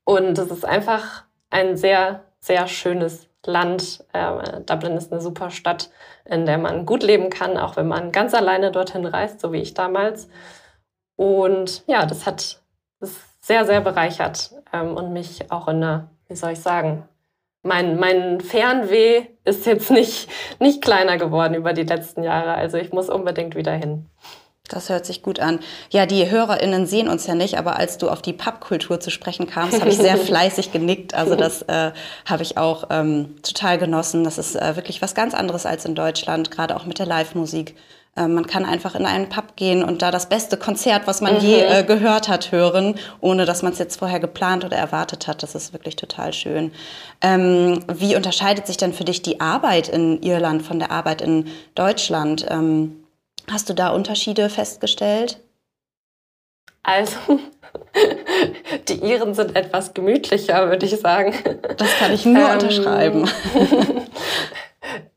Und 0.05 0.39
es 0.39 0.51
ist 0.51 0.65
einfach 0.65 1.25
ein 1.51 1.77
sehr, 1.77 2.25
sehr 2.41 2.67
schönes 2.67 3.29
Land. 3.45 4.05
Äh, 4.15 4.61
Dublin 4.65 4.97
ist 4.97 5.13
eine 5.13 5.21
super 5.21 5.51
Stadt, 5.51 5.91
in 6.25 6.47
der 6.47 6.57
man 6.57 6.87
gut 6.87 7.03
leben 7.03 7.29
kann, 7.29 7.59
auch 7.59 7.77
wenn 7.77 7.89
man 7.89 8.11
ganz 8.11 8.33
alleine 8.33 8.71
dorthin 8.73 9.05
reist, 9.05 9.41
so 9.41 9.53
wie 9.53 9.61
ich 9.61 9.75
damals. 9.75 10.29
Und 11.17 11.85
ja, 11.87 12.07
das 12.07 12.27
hat 12.27 12.63
das 13.01 13.11
sehr, 13.41 13.67
sehr 13.67 13.81
bereichert 13.81 14.53
ähm, 14.73 14.97
und 14.97 15.13
mich 15.13 15.51
auch 15.51 15.69
in 15.69 15.77
einer, 15.77 16.11
wie 16.29 16.37
soll 16.37 16.53
ich 16.53 16.61
sagen, 16.61 17.09
mein, 17.63 17.99
mein 17.99 18.41
Fernweh 18.41 19.27
ist 19.45 19.67
jetzt 19.67 19.91
nicht, 19.91 20.29
nicht 20.59 20.83
kleiner 20.83 21.17
geworden 21.17 21.55
über 21.55 21.73
die 21.73 21.85
letzten 21.85 22.23
Jahre. 22.23 22.55
Also 22.55 22.77
ich 22.77 22.93
muss 22.93 23.09
unbedingt 23.09 23.55
wieder 23.55 23.73
hin. 23.73 24.07
Das 24.69 24.89
hört 24.89 25.05
sich 25.05 25.23
gut 25.23 25.39
an. 25.39 25.61
Ja, 25.91 26.07
die 26.07 26.31
HörerInnen 26.31 26.87
sehen 26.87 27.09
uns 27.09 27.27
ja 27.27 27.35
nicht, 27.35 27.59
aber 27.59 27.77
als 27.77 27.99
du 27.99 28.09
auf 28.09 28.23
die 28.23 28.33
Pubkultur 28.33 29.01
zu 29.01 29.11
sprechen 29.11 29.47
kamst, 29.47 29.81
habe 29.81 29.91
ich 29.91 29.99
sehr 29.99 30.17
fleißig 30.19 30.73
genickt. 30.73 31.15
Also 31.15 31.35
das 31.35 31.63
äh, 31.63 31.93
habe 32.25 32.43
ich 32.43 32.57
auch 32.57 32.85
ähm, 32.91 33.37
total 33.43 33.79
genossen. 33.79 34.25
Das 34.25 34.39
ist 34.39 34.57
äh, 34.57 34.77
wirklich 34.77 35.03
was 35.03 35.15
ganz 35.15 35.35
anderes 35.35 35.67
als 35.67 35.85
in 35.85 35.95
Deutschland, 35.95 36.51
gerade 36.51 36.77
auch 36.77 36.87
mit 36.87 36.99
der 36.99 37.07
Live-Musik. 37.07 37.77
Äh, 38.17 38.29
man 38.29 38.47
kann 38.47 38.65
einfach 38.65 38.95
in 38.95 39.07
einen 39.07 39.29
Pub 39.29 39.57
gehen 39.57 39.83
und 39.83 40.03
da 40.03 40.11
das 40.11 40.29
beste 40.29 40.57
Konzert, 40.57 41.07
was 41.07 41.21
man 41.21 41.35
mhm. 41.35 41.41
je 41.41 41.61
äh, 41.61 41.85
gehört 41.85 42.29
hat, 42.29 42.53
hören, 42.53 42.97
ohne 43.21 43.47
dass 43.47 43.63
man 43.63 43.73
es 43.73 43.79
jetzt 43.79 43.99
vorher 43.99 44.21
geplant 44.21 44.65
oder 44.65 44.77
erwartet 44.77 45.27
hat. 45.27 45.43
Das 45.43 45.55
ist 45.55 45.73
wirklich 45.73 45.97
total 45.97 46.33
schön. 46.33 46.73
Ähm, 47.23 47.85
wie 47.93 48.17
unterscheidet 48.17 48.67
sich 48.67 48.77
denn 48.77 48.93
für 48.93 49.05
dich 49.05 49.23
die 49.23 49.41
Arbeit 49.41 49.89
in 49.89 50.23
Irland 50.23 50.63
von 50.63 50.79
der 50.79 50.91
Arbeit 50.91 51.23
in 51.23 51.49
Deutschland? 51.75 52.47
Ähm, 52.51 53.05
hast 53.51 53.71
du 53.71 53.75
da 53.75 53.89
Unterschiede 53.89 54.51
festgestellt? 54.51 55.41
Also, 56.83 57.17
die 58.89 58.95
Iren 58.95 59.35
sind 59.35 59.57
etwas 59.57 59.95
gemütlicher, 59.95 60.69
würde 60.69 60.85
ich 60.85 60.99
sagen. 61.01 61.33
Das 61.79 61.89
kann 61.99 62.13
ich 62.13 62.27
nur 62.27 62.47
ähm, 62.47 62.53
unterschreiben. 62.53 63.31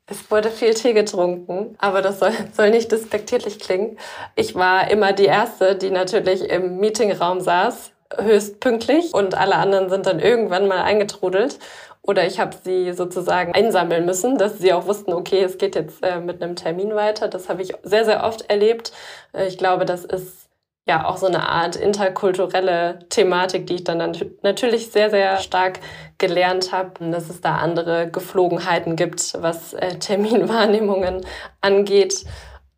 Es 0.08 0.30
wurde 0.30 0.52
viel 0.52 0.76
Tee 0.76 0.94
getrunken, 0.94 1.76
aber 1.80 2.02
das 2.02 2.20
soll, 2.20 2.32
soll 2.54 2.70
nicht 2.70 2.92
despektierlich 2.92 3.60
klingen. 3.60 3.98
Ich 4.36 4.54
war 4.56 4.90
immer 4.92 5.14
die 5.14 5.26
Erste, 5.26 5.76
die 5.76 5.90
natürlich 5.90 6.42
im 6.50 6.78
Meetingraum 6.78 7.42
saß, 7.42 7.92
höchst 8.18 8.60
pünktlich 8.60 9.14
und 9.14 9.36
alle 9.36 9.56
anderen 9.56 9.90
sind 9.90 10.06
dann 10.06 10.20
irgendwann 10.20 10.68
mal 10.68 10.82
eingetrudelt. 10.82 11.58
Oder 12.04 12.28
ich 12.28 12.40
habe 12.40 12.56
sie 12.64 12.94
sozusagen 12.94 13.54
einsammeln 13.56 14.06
müssen, 14.06 14.38
dass 14.38 14.60
sie 14.60 14.74
auch 14.74 14.86
wussten, 14.86 15.12
okay, 15.12 15.42
es 15.42 15.58
geht 15.58 15.76
jetzt 15.76 16.04
äh, 16.04 16.20
mit 16.20 16.42
einem 16.42 16.56
Termin 16.56 16.94
weiter. 16.94 17.28
Das 17.28 17.50
habe 17.50 17.64
ich 17.64 17.74
sehr, 17.82 18.06
sehr 18.06 18.24
oft 18.24 18.48
erlebt. 18.48 18.92
Äh, 19.34 19.48
ich 19.48 19.58
glaube, 19.58 19.86
das 19.86 20.06
ist 20.06 20.45
ja 20.88 21.06
auch 21.06 21.18
so 21.18 21.26
eine 21.26 21.50
Art 21.50 21.76
interkulturelle 21.76 23.00
Thematik, 23.10 23.66
die 23.68 23.76
ich 23.76 23.84
dann 23.84 24.16
natürlich 24.44 24.92
sehr, 24.92 25.10
sehr 25.10 25.38
stark 25.38 25.80
gelernt 26.18 26.72
habe, 26.72 27.10
dass 27.12 27.30
es 27.30 27.42
da 27.42 27.58
andere 27.58 28.10
Geflogenheiten 28.10 28.96
gibt, 28.96 29.42
was 29.42 29.74
äh, 29.74 29.98
Terminwahrnehmungen 29.98 31.26
angeht. 31.62 32.26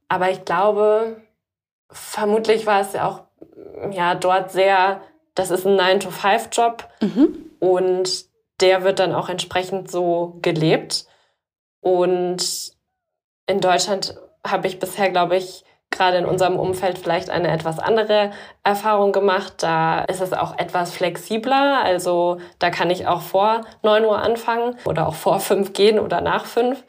Aber 0.07 0.31
ich 0.31 0.45
glaube, 0.45 1.21
vermutlich 1.89 2.65
war 2.65 2.81
es 2.81 2.93
ja 2.93 3.07
auch 3.07 3.23
ja, 3.91 4.15
dort 4.15 4.51
sehr, 4.51 5.01
das 5.35 5.51
ist 5.51 5.67
ein 5.67 5.79
9-to-5-Job 5.79 6.87
mhm. 7.01 7.51
und 7.59 8.25
der 8.61 8.83
wird 8.83 8.99
dann 8.99 9.13
auch 9.13 9.29
entsprechend 9.29 9.91
so 9.91 10.37
gelebt. 10.41 11.05
Und 11.81 12.71
in 13.47 13.59
Deutschland 13.59 14.17
habe 14.45 14.67
ich 14.67 14.79
bisher, 14.79 15.11
glaube 15.11 15.35
ich, 15.35 15.63
gerade 15.97 16.17
in 16.17 16.25
unserem 16.25 16.57
Umfeld 16.57 16.97
vielleicht 16.97 17.29
eine 17.29 17.49
etwas 17.49 17.79
andere 17.79 18.31
Erfahrung 18.63 19.11
gemacht. 19.11 19.55
Da 19.59 20.01
ist 20.01 20.21
es 20.21 20.33
auch 20.33 20.57
etwas 20.57 20.93
flexibler. 20.93 21.81
Also 21.83 22.37
da 22.59 22.69
kann 22.69 22.89
ich 22.89 23.07
auch 23.07 23.21
vor 23.21 23.61
9 23.83 24.05
Uhr 24.05 24.19
anfangen 24.19 24.77
oder 24.85 25.07
auch 25.07 25.15
vor 25.15 25.39
5 25.39 25.73
gehen 25.73 25.99
oder 25.99 26.21
nach 26.21 26.45
5. 26.45 26.83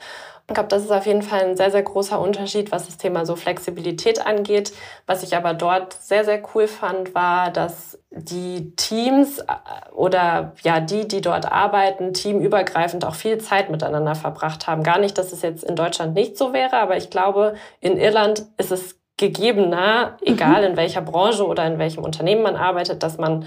Ich 0.50 0.54
glaube, 0.54 0.70
das 0.70 0.82
ist 0.82 0.90
auf 0.90 1.04
jeden 1.04 1.20
Fall 1.20 1.40
ein 1.44 1.56
sehr, 1.58 1.70
sehr 1.70 1.82
großer 1.82 2.18
Unterschied, 2.18 2.72
was 2.72 2.86
das 2.86 2.96
Thema 2.96 3.26
so 3.26 3.36
Flexibilität 3.36 4.26
angeht. 4.26 4.72
Was 5.04 5.22
ich 5.22 5.36
aber 5.36 5.52
dort 5.52 5.92
sehr, 5.92 6.24
sehr 6.24 6.42
cool 6.54 6.66
fand, 6.66 7.14
war, 7.14 7.50
dass 7.50 7.98
die 8.10 8.74
Teams 8.74 9.40
äh, 9.40 9.44
oder 9.92 10.54
ja, 10.62 10.80
die, 10.80 11.06
die 11.06 11.20
dort 11.20 11.52
arbeiten, 11.52 12.14
teamübergreifend 12.14 13.04
auch 13.04 13.14
viel 13.14 13.36
Zeit 13.38 13.68
miteinander 13.68 14.14
verbracht 14.14 14.66
haben. 14.66 14.82
Gar 14.82 14.98
nicht, 14.98 15.18
dass 15.18 15.32
es 15.32 15.42
jetzt 15.42 15.64
in 15.64 15.76
Deutschland 15.76 16.14
nicht 16.14 16.38
so 16.38 16.54
wäre, 16.54 16.78
aber 16.78 16.96
ich 16.96 17.10
glaube, 17.10 17.54
in 17.80 17.98
Irland 17.98 18.46
ist 18.56 18.72
es 18.72 18.97
gegebener, 19.18 20.16
egal 20.22 20.62
mhm. 20.62 20.68
in 20.68 20.76
welcher 20.76 21.02
Branche 21.02 21.46
oder 21.46 21.66
in 21.66 21.78
welchem 21.78 22.02
Unternehmen 22.02 22.42
man 22.42 22.56
arbeitet, 22.56 23.02
dass 23.02 23.18
man 23.18 23.44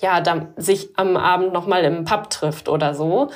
ja, 0.00 0.20
da 0.20 0.48
sich 0.56 0.90
am 0.96 1.16
Abend 1.16 1.52
nochmal 1.52 1.84
im 1.84 2.04
Pub 2.04 2.30
trifft 2.30 2.68
oder 2.68 2.94
so. 2.94 3.28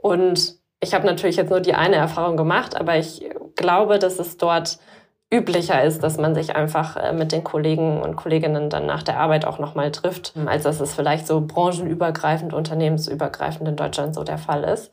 Und 0.00 0.54
ich 0.80 0.94
habe 0.94 1.06
natürlich 1.06 1.36
jetzt 1.36 1.50
nur 1.50 1.60
die 1.60 1.74
eine 1.74 1.96
Erfahrung 1.96 2.36
gemacht, 2.36 2.76
aber 2.78 2.96
ich 2.96 3.28
glaube, 3.56 3.98
dass 3.98 4.18
es 4.18 4.36
dort 4.36 4.78
üblicher 5.30 5.82
ist, 5.82 6.02
dass 6.02 6.16
man 6.16 6.34
sich 6.34 6.56
einfach 6.56 6.96
äh, 6.96 7.12
mit 7.12 7.32
den 7.32 7.44
Kollegen 7.44 8.00
und 8.00 8.16
Kolleginnen 8.16 8.70
dann 8.70 8.86
nach 8.86 9.02
der 9.02 9.20
Arbeit 9.20 9.44
auch 9.44 9.58
nochmal 9.58 9.90
trifft, 9.90 10.32
als 10.46 10.62
dass 10.62 10.80
es 10.80 10.94
vielleicht 10.94 11.26
so 11.26 11.42
branchenübergreifend, 11.42 12.54
unternehmensübergreifend 12.54 13.68
in 13.68 13.76
Deutschland 13.76 14.14
so 14.14 14.24
der 14.24 14.38
Fall 14.38 14.64
ist. 14.64 14.90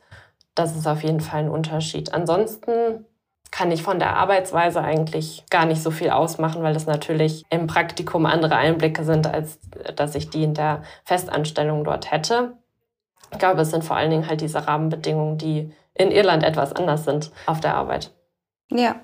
Das 0.54 0.76
ist 0.76 0.86
auf 0.86 1.02
jeden 1.02 1.20
Fall 1.20 1.44
ein 1.44 1.50
Unterschied. 1.50 2.12
Ansonsten 2.12 3.06
kann 3.56 3.70
ich 3.70 3.82
von 3.82 3.98
der 3.98 4.16
Arbeitsweise 4.16 4.82
eigentlich 4.82 5.44
gar 5.48 5.64
nicht 5.64 5.82
so 5.82 5.90
viel 5.90 6.10
ausmachen, 6.10 6.62
weil 6.62 6.74
das 6.74 6.84
natürlich 6.84 7.42
im 7.48 7.66
Praktikum 7.66 8.26
andere 8.26 8.56
Einblicke 8.56 9.02
sind, 9.02 9.26
als 9.26 9.58
dass 9.96 10.14
ich 10.14 10.28
die 10.28 10.42
in 10.42 10.52
der 10.52 10.82
Festanstellung 11.04 11.82
dort 11.82 12.10
hätte. 12.10 12.58
Ich 13.32 13.38
glaube, 13.38 13.62
es 13.62 13.70
sind 13.70 13.82
vor 13.82 13.96
allen 13.96 14.10
Dingen 14.10 14.28
halt 14.28 14.42
diese 14.42 14.66
Rahmenbedingungen, 14.66 15.38
die 15.38 15.72
in 15.94 16.10
Irland 16.10 16.42
etwas 16.42 16.74
anders 16.74 17.04
sind 17.04 17.30
auf 17.46 17.60
der 17.60 17.76
Arbeit. 17.76 18.12
Ja, 18.70 18.96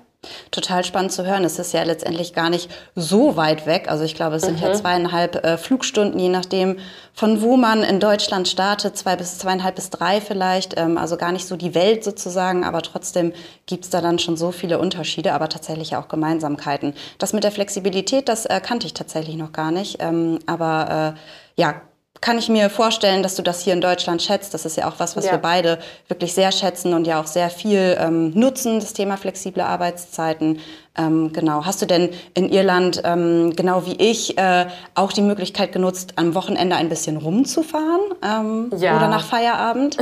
Total 0.51 0.83
spannend 0.83 1.11
zu 1.11 1.25
hören. 1.25 1.43
Es 1.43 1.59
ist 1.59 1.73
ja 1.73 1.83
letztendlich 1.83 2.33
gar 2.33 2.49
nicht 2.49 2.69
so 2.95 3.35
weit 3.35 3.65
weg. 3.65 3.89
Also 3.89 4.03
ich 4.03 4.15
glaube, 4.15 4.37
es 4.37 4.43
sind 4.43 4.59
mhm. 4.59 4.67
ja 4.67 4.73
zweieinhalb 4.73 5.43
äh, 5.43 5.57
Flugstunden, 5.57 6.19
je 6.19 6.29
nachdem, 6.29 6.77
von 7.13 7.41
wo 7.41 7.57
man 7.57 7.83
in 7.83 7.99
Deutschland 7.99 8.47
startet, 8.47 8.97
zwei 8.97 9.15
bis 9.15 9.37
zweieinhalb 9.37 9.75
bis 9.75 9.89
drei 9.89 10.21
vielleicht. 10.21 10.77
Ähm, 10.77 10.97
also 10.97 11.17
gar 11.17 11.31
nicht 11.31 11.47
so 11.47 11.55
die 11.55 11.75
Welt 11.75 12.03
sozusagen, 12.03 12.63
aber 12.63 12.81
trotzdem 12.81 13.33
gibt's 13.65 13.89
da 13.89 14.01
dann 14.01 14.19
schon 14.19 14.37
so 14.37 14.51
viele 14.51 14.79
Unterschiede, 14.79 15.33
aber 15.33 15.49
tatsächlich 15.49 15.95
auch 15.95 16.07
Gemeinsamkeiten. 16.07 16.93
Das 17.17 17.33
mit 17.33 17.43
der 17.43 17.51
Flexibilität, 17.51 18.29
das 18.29 18.45
äh, 18.45 18.61
kannte 18.61 18.87
ich 18.87 18.93
tatsächlich 18.93 19.35
noch 19.35 19.51
gar 19.51 19.71
nicht. 19.71 19.97
Ähm, 19.99 20.39
aber 20.45 21.15
äh, 21.15 21.61
ja, 21.61 21.81
kann 22.23 22.37
ich 22.37 22.47
mir 22.47 22.69
vorstellen, 22.69 23.21
dass 23.21 23.35
du 23.35 23.41
das 23.41 23.59
hier 23.59 23.73
in 23.73 23.81
Deutschland 23.81 24.21
schätzt. 24.21 24.53
Das 24.53 24.63
ist 24.65 24.77
ja 24.77 24.87
auch 24.87 24.93
was, 24.97 25.17
was 25.17 25.25
ja. 25.25 25.33
wir 25.33 25.39
beide 25.39 25.77
wirklich 26.07 26.33
sehr 26.33 26.53
schätzen 26.53 26.93
und 26.93 27.05
ja 27.05 27.19
auch 27.19 27.27
sehr 27.27 27.49
viel 27.49 27.97
ähm, 27.99 28.31
nutzen, 28.33 28.79
das 28.79 28.93
Thema 28.93 29.17
flexible 29.17 29.61
Arbeitszeiten. 29.61 30.61
Ähm, 30.97 31.33
genau. 31.33 31.65
Hast 31.65 31.81
du 31.81 31.85
denn 31.85 32.11
in 32.33 32.47
Irland, 32.47 33.01
ähm, 33.03 33.53
genau 33.57 33.85
wie 33.85 33.95
ich, 33.95 34.37
äh, 34.37 34.67
auch 34.95 35.11
die 35.11 35.21
Möglichkeit 35.21 35.73
genutzt, 35.73 36.13
am 36.15 36.33
Wochenende 36.33 36.77
ein 36.77 36.87
bisschen 36.87 37.17
rumzufahren 37.17 38.13
ähm, 38.23 38.71
ja. 38.77 38.95
oder 38.95 39.09
nach 39.09 39.25
Feierabend? 39.25 39.97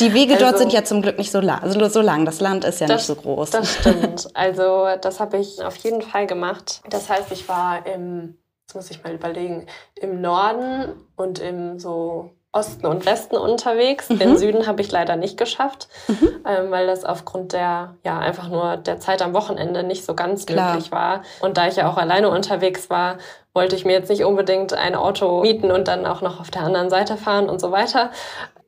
Die 0.00 0.12
Wege 0.12 0.34
also, 0.34 0.44
dort 0.44 0.58
sind 0.58 0.74
ja 0.74 0.84
zum 0.84 1.00
Glück 1.00 1.16
nicht 1.16 1.32
so 1.32 1.40
lang. 1.40 1.62
Also 1.62 1.88
so 1.88 2.02
lang. 2.02 2.26
Das 2.26 2.40
Land 2.40 2.66
ist 2.66 2.80
ja 2.82 2.86
das, 2.86 3.08
nicht 3.08 3.16
so 3.18 3.22
groß. 3.22 3.48
Das 3.48 3.76
stimmt. 3.76 4.28
Also 4.34 4.88
das 5.00 5.20
habe 5.20 5.38
ich 5.38 5.64
auf 5.64 5.76
jeden 5.76 6.02
Fall 6.02 6.26
gemacht. 6.26 6.82
Das 6.90 7.08
heißt, 7.08 7.32
ich 7.32 7.48
war 7.48 7.86
im 7.86 8.36
jetzt 8.66 8.74
muss 8.74 8.90
ich 8.90 9.04
mal 9.04 9.14
überlegen, 9.14 9.66
im 9.94 10.20
Norden 10.20 10.92
und 11.14 11.38
im 11.38 11.78
so 11.78 12.32
Osten 12.50 12.86
und 12.86 13.06
Westen 13.06 13.36
unterwegs. 13.36 14.08
Mhm. 14.08 14.18
Den 14.18 14.36
Süden 14.38 14.66
habe 14.66 14.82
ich 14.82 14.90
leider 14.90 15.14
nicht 15.14 15.36
geschafft, 15.36 15.88
mhm. 16.08 16.40
ähm, 16.44 16.70
weil 16.70 16.88
das 16.88 17.04
aufgrund 17.04 17.52
der, 17.52 17.94
ja, 18.02 18.18
einfach 18.18 18.48
nur 18.48 18.76
der 18.76 18.98
Zeit 18.98 19.22
am 19.22 19.34
Wochenende 19.34 19.84
nicht 19.84 20.04
so 20.04 20.14
ganz 20.14 20.46
Klar. 20.46 20.72
möglich 20.72 20.90
war. 20.90 21.22
Und 21.40 21.58
da 21.58 21.68
ich 21.68 21.76
ja 21.76 21.88
auch 21.88 21.96
alleine 21.96 22.28
unterwegs 22.28 22.90
war, 22.90 23.18
wollte 23.54 23.76
ich 23.76 23.84
mir 23.84 23.92
jetzt 23.92 24.10
nicht 24.10 24.24
unbedingt 24.24 24.74
ein 24.74 24.96
Auto 24.96 25.42
mieten 25.42 25.70
und 25.70 25.86
dann 25.86 26.04
auch 26.04 26.20
noch 26.20 26.40
auf 26.40 26.50
der 26.50 26.62
anderen 26.62 26.90
Seite 26.90 27.16
fahren 27.16 27.48
und 27.48 27.60
so 27.60 27.70
weiter. 27.70 28.10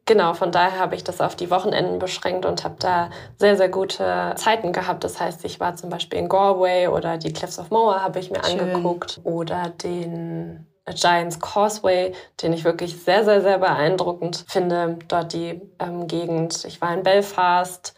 Genau, 0.09 0.33
von 0.33 0.51
daher 0.51 0.79
habe 0.79 0.95
ich 0.95 1.05
das 1.05 1.21
auf 1.21 1.37
die 1.37 1.51
Wochenenden 1.51 1.99
beschränkt 1.99 2.47
und 2.47 2.65
habe 2.65 2.77
da 2.79 3.11
sehr, 3.37 3.59
sehr 3.59 3.69
gute 3.69 4.33
Zeiten 4.37 4.73
gehabt. 4.73 5.05
Das 5.05 5.21
heißt, 5.21 5.45
ich 5.45 5.61
war 5.61 5.77
zum 5.77 5.91
Beispiel 5.91 6.19
in 6.19 6.31
Galway 6.31 6.89
oder 6.89 7.19
die 7.19 7.31
Cliffs 7.31 7.59
of 7.59 7.71
Moher 7.71 8.03
habe 8.03 8.19
ich 8.19 8.31
mir 8.31 8.43
Schön. 8.43 8.59
angeguckt 8.59 9.21
oder 9.25 9.69
den 9.69 10.67
Giants 10.95 11.41
Causeway, 11.41 12.15
den 12.43 12.55
ich 12.55 12.65
wirklich 12.65 13.03
sehr, 13.03 13.23
sehr, 13.23 13.43
sehr 13.43 13.59
beeindruckend 13.59 14.47
finde. 14.49 14.99
Dort 15.09 15.35
die 15.35 15.61
ähm, 15.79 16.07
Gegend. 16.07 16.65
Ich 16.65 16.81
war 16.81 16.95
in 16.95 17.03
Belfast 17.03 17.93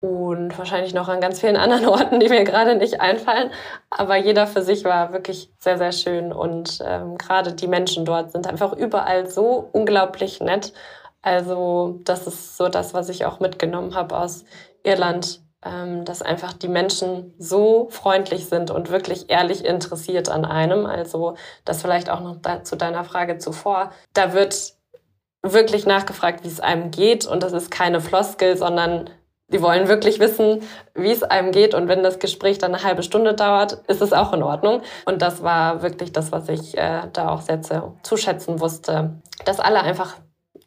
und 0.00 0.58
wahrscheinlich 0.58 0.92
noch 0.92 1.08
an 1.08 1.22
ganz 1.22 1.40
vielen 1.40 1.56
anderen 1.56 1.86
Orten, 1.86 2.20
die 2.20 2.28
mir 2.28 2.44
gerade 2.44 2.76
nicht 2.76 3.00
einfallen. 3.00 3.50
Aber 3.88 4.16
jeder 4.16 4.46
für 4.46 4.60
sich 4.60 4.84
war 4.84 5.14
wirklich 5.14 5.50
sehr, 5.58 5.78
sehr 5.78 5.92
schön. 5.92 6.34
Und 6.34 6.80
ähm, 6.86 7.16
gerade 7.16 7.54
die 7.54 7.66
Menschen 7.66 8.04
dort 8.04 8.32
sind 8.32 8.46
einfach 8.46 8.74
überall 8.74 9.26
so 9.26 9.70
unglaublich 9.72 10.40
nett. 10.40 10.74
Also 11.24 12.00
das 12.04 12.26
ist 12.26 12.58
so 12.58 12.68
das, 12.68 12.92
was 12.92 13.08
ich 13.08 13.24
auch 13.24 13.40
mitgenommen 13.40 13.94
habe 13.94 14.16
aus 14.16 14.44
Irland, 14.82 15.40
ähm, 15.64 16.04
dass 16.04 16.20
einfach 16.20 16.52
die 16.52 16.68
Menschen 16.68 17.32
so 17.38 17.88
freundlich 17.90 18.46
sind 18.46 18.70
und 18.70 18.90
wirklich 18.90 19.30
ehrlich 19.30 19.64
interessiert 19.64 20.28
an 20.28 20.44
einem. 20.44 20.84
Also 20.84 21.36
das 21.64 21.80
vielleicht 21.80 22.10
auch 22.10 22.20
noch 22.20 22.36
zu 22.62 22.76
deiner 22.76 23.04
Frage 23.04 23.38
zuvor. 23.38 23.90
Da 24.12 24.34
wird 24.34 24.74
wirklich 25.42 25.86
nachgefragt, 25.86 26.44
wie 26.44 26.48
es 26.48 26.60
einem 26.60 26.90
geht 26.90 27.26
und 27.26 27.42
das 27.42 27.54
ist 27.54 27.70
keine 27.70 28.02
Floskel, 28.02 28.58
sondern 28.58 29.08
die 29.48 29.62
wollen 29.62 29.88
wirklich 29.88 30.20
wissen, 30.20 30.62
wie 30.94 31.10
es 31.10 31.22
einem 31.22 31.52
geht. 31.52 31.74
Und 31.74 31.88
wenn 31.88 32.02
das 32.02 32.18
Gespräch 32.18 32.58
dann 32.58 32.74
eine 32.74 32.84
halbe 32.84 33.02
Stunde 33.02 33.34
dauert, 33.34 33.80
ist 33.88 34.02
es 34.02 34.12
auch 34.12 34.32
in 34.34 34.42
Ordnung. 34.42 34.82
Und 35.06 35.22
das 35.22 35.42
war 35.42 35.82
wirklich 35.82 36.12
das, 36.12 36.32
was 36.32 36.48
ich 36.50 36.76
äh, 36.76 37.02
da 37.12 37.28
auch 37.28 37.40
sehr 37.40 37.60
zu 37.62 38.16
schätzen 38.16 38.60
wusste, 38.60 39.20
dass 39.44 39.60
alle 39.60 39.80
einfach 39.82 40.16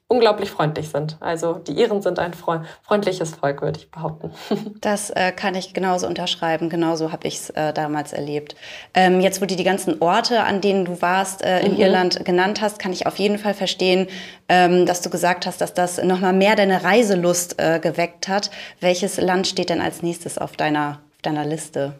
unglaublich 0.09 0.49
freundlich 0.49 0.89
sind. 0.89 1.17
Also 1.19 1.55
die 1.55 1.73
Iren 1.73 2.01
sind 2.01 2.17
ein 2.17 2.33
freundliches 2.33 3.31
Volk, 3.31 3.61
würde 3.61 3.79
ich 3.79 3.91
behaupten. 3.91 4.31
Das 4.81 5.09
äh, 5.09 5.31
kann 5.31 5.55
ich 5.55 5.73
genauso 5.73 6.07
unterschreiben. 6.07 6.69
Genauso 6.69 7.11
habe 7.11 7.27
ich 7.27 7.35
es 7.35 7.49
äh, 7.51 7.73
damals 7.73 8.13
erlebt. 8.13 8.55
Ähm, 8.93 9.19
jetzt, 9.19 9.41
wo 9.41 9.45
du 9.45 9.55
die 9.55 9.63
ganzen 9.63 10.01
Orte, 10.01 10.43
an 10.43 10.61
denen 10.61 10.85
du 10.85 11.01
warst, 11.01 11.43
äh, 11.43 11.61
in 11.61 11.73
mhm. 11.73 11.79
Irland 11.79 12.25
genannt 12.25 12.61
hast, 12.61 12.79
kann 12.79 12.93
ich 12.93 13.05
auf 13.05 13.17
jeden 13.17 13.37
Fall 13.37 13.53
verstehen, 13.53 14.07
ähm, 14.47 14.85
dass 14.85 15.01
du 15.01 15.09
gesagt 15.09 15.45
hast, 15.45 15.59
dass 15.59 15.73
das 15.73 16.01
nochmal 16.01 16.33
mehr 16.33 16.55
deine 16.55 16.83
Reiselust 16.83 17.59
äh, 17.59 17.79
geweckt 17.79 18.27
hat. 18.27 18.49
Welches 18.79 19.17
Land 19.17 19.47
steht 19.47 19.69
denn 19.69 19.81
als 19.81 20.03
nächstes 20.03 20.37
auf 20.37 20.55
deiner, 20.55 21.01
auf 21.15 21.21
deiner 21.23 21.45
Liste? 21.45 21.93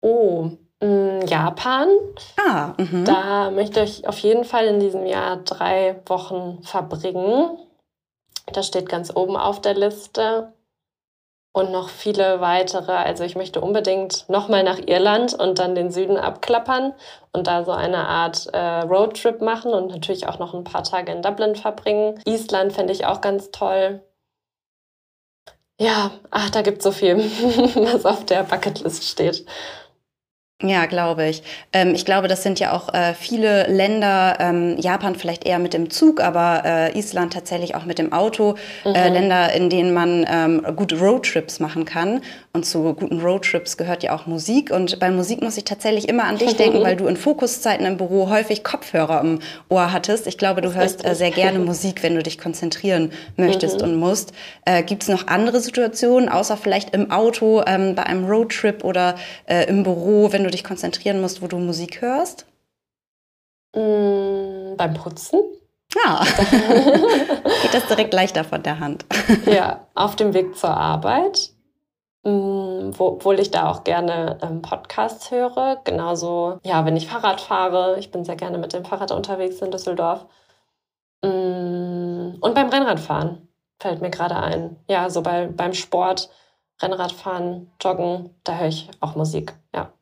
Oh, 0.00 0.52
Japan. 1.26 1.88
Ah, 2.36 2.74
mhm. 2.76 3.04
Da 3.04 3.50
möchte 3.50 3.80
ich 3.80 4.06
auf 4.06 4.18
jeden 4.18 4.44
Fall 4.44 4.66
in 4.66 4.80
diesem 4.80 5.06
Jahr 5.06 5.38
drei 5.38 6.00
Wochen 6.06 6.62
verbringen. 6.62 7.58
Das 8.52 8.66
steht 8.66 8.88
ganz 8.88 9.14
oben 9.14 9.36
auf 9.36 9.60
der 9.60 9.74
Liste. 9.74 10.52
Und 11.52 11.72
noch 11.72 11.88
viele 11.88 12.42
weitere. 12.42 12.92
Also 12.92 13.24
ich 13.24 13.34
möchte 13.34 13.62
unbedingt 13.62 14.28
nochmal 14.28 14.62
nach 14.62 14.78
Irland 14.78 15.32
und 15.32 15.58
dann 15.58 15.74
den 15.74 15.90
Süden 15.90 16.18
abklappern 16.18 16.92
und 17.32 17.46
da 17.46 17.64
so 17.64 17.72
eine 17.72 18.06
Art 18.06 18.46
äh, 18.52 18.80
Roadtrip 18.80 19.40
machen 19.40 19.72
und 19.72 19.88
natürlich 19.88 20.28
auch 20.28 20.38
noch 20.38 20.52
ein 20.52 20.64
paar 20.64 20.84
Tage 20.84 21.12
in 21.12 21.22
Dublin 21.22 21.56
verbringen. 21.56 22.20
Island 22.26 22.74
fände 22.74 22.92
ich 22.92 23.06
auch 23.06 23.22
ganz 23.22 23.50
toll. 23.52 24.02
Ja, 25.80 26.10
ach, 26.30 26.50
da 26.50 26.60
gibt 26.60 26.78
es 26.78 26.84
so 26.84 26.92
viel, 26.92 27.16
was 27.94 28.04
auf 28.04 28.26
der 28.26 28.42
Bucketlist 28.42 29.04
steht. 29.04 29.46
Ja, 30.62 30.86
glaube 30.86 31.28
ich. 31.28 31.42
Ähm, 31.74 31.94
ich 31.94 32.06
glaube, 32.06 32.28
das 32.28 32.42
sind 32.42 32.58
ja 32.58 32.72
auch 32.72 32.94
äh, 32.94 33.12
viele 33.12 33.66
Länder, 33.66 34.38
ähm, 34.40 34.78
Japan 34.78 35.14
vielleicht 35.14 35.44
eher 35.44 35.58
mit 35.58 35.74
dem 35.74 35.90
Zug, 35.90 36.22
aber 36.22 36.62
äh, 36.64 36.98
Island 36.98 37.34
tatsächlich 37.34 37.74
auch 37.74 37.84
mit 37.84 37.98
dem 37.98 38.10
Auto. 38.14 38.54
Äh, 38.86 38.88
mhm. 38.88 38.94
Äh, 38.94 39.08
Länder, 39.10 39.52
in 39.52 39.68
denen 39.68 39.92
man 39.92 40.26
ähm, 40.26 40.62
gut 40.74 40.98
Roadtrips 40.98 41.60
machen 41.60 41.84
kann. 41.84 42.22
Und 42.54 42.64
zu 42.64 42.94
guten 42.94 43.20
Roadtrips 43.20 43.76
gehört 43.76 44.02
ja 44.02 44.16
auch 44.16 44.24
Musik. 44.26 44.70
Und 44.70 44.98
bei 44.98 45.10
Musik 45.10 45.42
muss 45.42 45.58
ich 45.58 45.64
tatsächlich 45.64 46.08
immer 46.08 46.24
an 46.24 46.38
dich 46.38 46.56
denken, 46.56 46.82
weil 46.82 46.96
du 46.96 47.06
in 47.06 47.18
Fokuszeiten 47.18 47.84
im 47.84 47.98
Büro 47.98 48.30
häufig 48.30 48.64
Kopfhörer 48.64 49.20
im 49.20 49.40
Ohr 49.68 49.92
hattest. 49.92 50.26
Ich 50.26 50.38
glaube, 50.38 50.62
du 50.62 50.72
hörst 50.72 51.04
äh, 51.04 51.14
sehr 51.14 51.32
gerne 51.32 51.58
Musik, 51.58 52.02
wenn 52.02 52.14
du 52.14 52.22
dich 52.22 52.38
konzentrieren 52.38 53.12
möchtest 53.36 53.80
mhm. 53.82 53.88
und 53.88 53.96
musst. 53.96 54.32
Äh, 54.64 54.82
Gibt 54.84 55.02
es 55.02 55.10
noch 55.10 55.26
andere 55.26 55.60
Situationen, 55.60 56.30
außer 56.30 56.56
vielleicht 56.56 56.94
im 56.94 57.10
Auto, 57.10 57.62
ähm, 57.66 57.94
bei 57.94 58.04
einem 58.04 58.24
Roadtrip 58.24 58.84
oder 58.84 59.16
im 59.68 59.82
Büro, 59.82 60.32
wenn 60.32 60.45
du 60.46 60.50
dich 60.50 60.64
konzentrieren 60.64 61.20
musst, 61.20 61.42
wo 61.42 61.46
du 61.46 61.58
Musik 61.58 62.00
hörst? 62.00 62.46
Mm, 63.74 64.76
beim 64.76 64.94
Putzen. 64.94 65.40
Ja, 65.94 66.24
geht 67.62 67.74
das 67.74 67.86
direkt 67.86 68.12
leichter 68.12 68.44
von 68.44 68.62
der 68.62 68.80
Hand. 68.80 69.06
ja, 69.46 69.86
auf 69.94 70.16
dem 70.16 70.34
Weg 70.34 70.56
zur 70.56 70.70
Arbeit, 70.70 71.50
mm, 72.24 72.90
obwohl 72.98 73.40
ich 73.40 73.50
da 73.50 73.70
auch 73.70 73.84
gerne 73.84 74.38
ähm, 74.42 74.62
Podcasts 74.62 75.30
höre. 75.30 75.80
Genauso, 75.84 76.58
ja, 76.64 76.84
wenn 76.84 76.96
ich 76.96 77.06
Fahrrad 77.08 77.40
fahre. 77.40 77.98
Ich 77.98 78.10
bin 78.10 78.24
sehr 78.24 78.36
gerne 78.36 78.58
mit 78.58 78.72
dem 78.72 78.84
Fahrrad 78.84 79.12
unterwegs 79.12 79.60
in 79.60 79.70
Düsseldorf. 79.70 80.26
Mm, 81.22 82.36
und 82.40 82.54
beim 82.54 82.68
Rennradfahren 82.68 83.48
fällt 83.80 84.00
mir 84.00 84.10
gerade 84.10 84.36
ein. 84.36 84.76
Ja, 84.88 85.10
so 85.10 85.22
bei, 85.22 85.46
beim 85.46 85.72
Sport, 85.72 86.30
Rennradfahren, 86.80 87.70
Joggen, 87.80 88.34
da 88.44 88.56
höre 88.56 88.68
ich 88.68 88.90
auch 89.00 89.16
Musik. 89.16 89.54
Ja. 89.74 89.92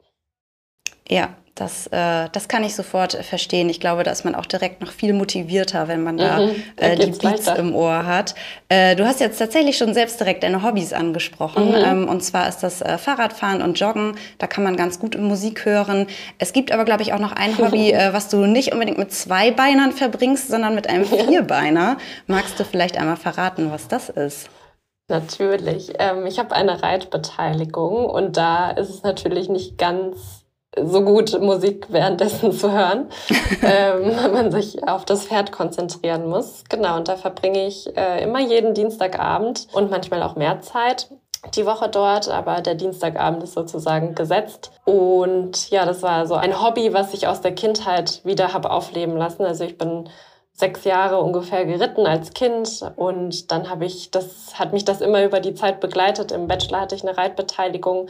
Ja, 1.08 1.34
das, 1.54 1.86
äh, 1.88 2.28
das 2.32 2.48
kann 2.48 2.64
ich 2.64 2.74
sofort 2.74 3.12
verstehen. 3.12 3.68
Ich 3.68 3.78
glaube, 3.78 4.02
da 4.02 4.10
ist 4.10 4.24
man 4.24 4.34
auch 4.34 4.46
direkt 4.46 4.80
noch 4.80 4.90
viel 4.90 5.12
motivierter, 5.12 5.86
wenn 5.86 6.02
man 6.02 6.16
da 6.16 6.40
mhm, 6.40 6.62
äh, 6.76 6.96
die 6.96 7.12
Beats 7.12 7.46
weiter. 7.46 7.56
im 7.56 7.76
Ohr 7.76 8.06
hat. 8.06 8.34
Äh, 8.68 8.96
du 8.96 9.06
hast 9.06 9.20
jetzt 9.20 9.38
tatsächlich 9.38 9.78
schon 9.78 9.94
selbst 9.94 10.18
direkt 10.18 10.42
deine 10.42 10.64
Hobbys 10.64 10.92
angesprochen. 10.92 11.68
Mhm. 11.68 11.74
Ähm, 11.74 12.08
und 12.08 12.24
zwar 12.24 12.48
ist 12.48 12.64
das 12.64 12.82
äh, 12.82 12.98
Fahrradfahren 12.98 13.62
und 13.62 13.78
Joggen. 13.78 14.16
Da 14.38 14.48
kann 14.48 14.64
man 14.64 14.76
ganz 14.76 14.98
gut 14.98 15.16
Musik 15.16 15.64
hören. 15.64 16.08
Es 16.38 16.52
gibt 16.52 16.72
aber, 16.72 16.84
glaube 16.84 17.02
ich, 17.02 17.12
auch 17.12 17.20
noch 17.20 17.32
ein 17.32 17.56
Hobby, 17.58 17.92
äh, 17.92 18.12
was 18.12 18.28
du 18.28 18.46
nicht 18.46 18.72
unbedingt 18.72 18.98
mit 18.98 19.12
zwei 19.12 19.52
Beinern 19.52 19.92
verbringst, 19.92 20.48
sondern 20.48 20.74
mit 20.74 20.88
einem 20.88 21.04
Vierbeiner. 21.04 21.98
Magst 22.26 22.58
du 22.58 22.64
vielleicht 22.64 22.98
einmal 22.98 23.16
verraten, 23.16 23.70
was 23.70 23.86
das 23.86 24.08
ist? 24.08 24.50
Natürlich. 25.08 25.92
Ähm, 26.00 26.26
ich 26.26 26.40
habe 26.40 26.52
eine 26.52 26.82
Reitbeteiligung 26.82 28.06
und 28.06 28.36
da 28.36 28.70
ist 28.70 28.88
es 28.88 29.02
natürlich 29.04 29.48
nicht 29.48 29.78
ganz 29.78 30.43
so 30.82 31.02
gut 31.02 31.40
Musik 31.40 31.87
währenddessen 31.90 32.52
zu 32.52 32.72
hören, 32.72 33.08
ähm, 33.62 34.12
wenn 34.22 34.32
man 34.32 34.52
sich 34.52 34.87
auf 34.87 35.04
das 35.04 35.26
Pferd 35.26 35.52
konzentrieren 35.52 36.28
muss. 36.28 36.64
Genau, 36.68 36.96
und 36.96 37.08
da 37.08 37.16
verbringe 37.16 37.66
ich 37.66 37.96
äh, 37.96 38.22
immer 38.22 38.40
jeden 38.40 38.74
Dienstagabend 38.74 39.68
und 39.72 39.90
manchmal 39.90 40.22
auch 40.22 40.37
mehr 40.37 40.60
Zeit 40.60 41.08
die 41.54 41.66
Woche 41.66 41.88
dort, 41.88 42.28
aber 42.28 42.60
der 42.62 42.74
Dienstagabend 42.74 43.42
ist 43.42 43.54
sozusagen 43.54 44.14
gesetzt. 44.14 44.70
Und 44.84 45.70
ja, 45.70 45.84
das 45.84 46.02
war 46.02 46.26
so 46.26 46.34
ein 46.34 46.62
Hobby, 46.62 46.94
was 46.94 47.12
ich 47.12 47.26
aus 47.26 47.40
der 47.40 47.54
Kindheit 47.54 48.22
wieder 48.24 48.52
habe 48.54 48.70
aufleben 48.70 49.16
lassen. 49.16 49.44
Also 49.44 49.64
ich 49.64 49.76
bin 49.76 50.08
sechs 50.52 50.84
Jahre 50.84 51.18
ungefähr 51.18 51.66
geritten 51.66 52.06
als 52.06 52.32
Kind 52.32 52.80
und 52.96 53.50
dann 53.50 53.68
habe 53.68 53.84
ich, 53.84 54.12
das 54.12 54.58
hat 54.58 54.72
mich 54.72 54.84
das 54.84 55.00
immer 55.00 55.24
über 55.24 55.40
die 55.40 55.54
Zeit 55.54 55.80
begleitet. 55.80 56.30
Im 56.30 56.46
Bachelor 56.46 56.82
hatte 56.82 56.94
ich 56.94 57.02
eine 57.02 57.16
Reitbeteiligung 57.16 58.08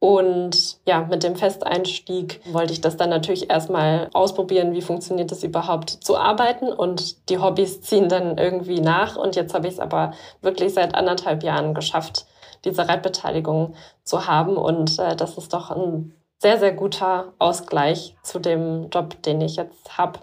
und 0.00 0.78
ja, 0.86 1.02
mit 1.02 1.22
dem 1.22 1.36
Festeinstieg 1.36 2.40
wollte 2.50 2.72
ich 2.72 2.80
das 2.80 2.96
dann 2.96 3.10
natürlich 3.10 3.50
erstmal 3.50 4.08
ausprobieren, 4.14 4.72
wie 4.72 4.80
funktioniert 4.80 5.30
es 5.30 5.44
überhaupt 5.44 5.90
zu 5.90 6.16
arbeiten 6.16 6.72
und 6.72 7.28
die 7.28 7.38
Hobbys 7.38 7.82
ziehen 7.82 8.08
dann 8.08 8.38
irgendwie 8.38 8.80
nach 8.80 9.16
und 9.16 9.36
jetzt 9.36 9.52
habe 9.52 9.68
ich 9.68 9.74
es 9.74 9.78
aber 9.78 10.14
wirklich 10.40 10.72
seit 10.72 10.94
anderthalb 10.94 11.42
Jahren 11.42 11.74
geschafft, 11.74 12.24
diese 12.64 12.88
Reitbeteiligung 12.88 13.74
zu 14.02 14.26
haben 14.26 14.56
und 14.56 14.98
äh, 14.98 15.14
das 15.16 15.36
ist 15.36 15.52
doch 15.52 15.70
ein 15.70 16.14
sehr, 16.38 16.58
sehr 16.58 16.72
guter 16.72 17.34
Ausgleich 17.38 18.16
zu 18.22 18.38
dem 18.38 18.88
Job, 18.88 19.22
den 19.22 19.42
ich 19.42 19.56
jetzt 19.56 19.98
habe. 19.98 20.20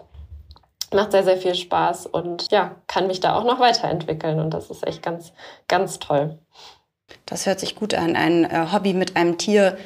Macht 0.92 1.12
sehr, 1.12 1.22
sehr 1.22 1.36
viel 1.36 1.54
Spaß 1.54 2.06
und 2.06 2.50
ja, 2.50 2.74
kann 2.88 3.06
mich 3.06 3.20
da 3.20 3.36
auch 3.36 3.44
noch 3.44 3.60
weiterentwickeln 3.60 4.40
und 4.40 4.50
das 4.50 4.70
ist 4.70 4.84
echt 4.84 5.04
ganz, 5.04 5.32
ganz 5.68 6.00
toll. 6.00 6.36
Das 7.26 7.46
hört 7.46 7.60
sich 7.60 7.74
gut 7.74 7.94
an. 7.94 8.16
Ein 8.16 8.44
äh, 8.44 8.66
Hobby 8.72 8.94
mit 8.94 9.16
einem 9.16 9.38
Tier 9.38 9.76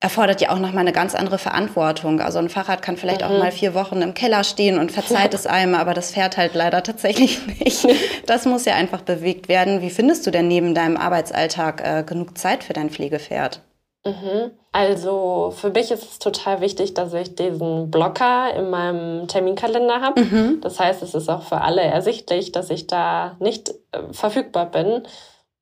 erfordert 0.00 0.42
ja 0.42 0.50
auch 0.50 0.58
nochmal 0.58 0.82
eine 0.82 0.92
ganz 0.92 1.14
andere 1.14 1.38
Verantwortung. 1.38 2.20
Also 2.20 2.38
ein 2.38 2.50
Fahrrad 2.50 2.82
kann 2.82 2.96
vielleicht 2.96 3.22
mhm. 3.22 3.26
auch 3.26 3.38
mal 3.38 3.50
vier 3.50 3.74
Wochen 3.74 4.02
im 4.02 4.14
Keller 4.14 4.44
stehen 4.44 4.78
und 4.78 4.92
verzeiht 4.92 5.32
es 5.34 5.46
einem, 5.46 5.74
aber 5.74 5.94
das 5.94 6.12
fährt 6.12 6.36
halt 6.36 6.54
leider 6.54 6.82
tatsächlich 6.82 7.46
nicht. 7.60 7.86
Das 8.26 8.44
muss 8.44 8.64
ja 8.64 8.74
einfach 8.74 9.02
bewegt 9.02 9.48
werden. 9.48 9.80
Wie 9.80 9.90
findest 9.90 10.26
du 10.26 10.30
denn 10.30 10.48
neben 10.48 10.74
deinem 10.74 10.96
Arbeitsalltag 10.96 11.82
äh, 11.82 12.02
genug 12.02 12.36
Zeit 12.36 12.64
für 12.64 12.72
dein 12.72 12.90
Pflegepferd? 12.90 13.62
Mhm. 14.04 14.52
Also 14.70 15.52
für 15.56 15.70
mich 15.70 15.90
ist 15.90 16.04
es 16.04 16.18
total 16.18 16.60
wichtig, 16.60 16.94
dass 16.94 17.12
ich 17.14 17.34
diesen 17.34 17.90
Blocker 17.90 18.54
in 18.54 18.68
meinem 18.68 19.26
Terminkalender 19.26 20.00
habe. 20.02 20.20
Mhm. 20.20 20.60
Das 20.60 20.78
heißt, 20.78 21.02
es 21.02 21.14
ist 21.14 21.28
auch 21.28 21.42
für 21.42 21.62
alle 21.62 21.80
ersichtlich, 21.80 22.52
dass 22.52 22.70
ich 22.70 22.86
da 22.86 23.36
nicht 23.40 23.70
äh, 23.92 24.12
verfügbar 24.12 24.66
bin. 24.66 25.02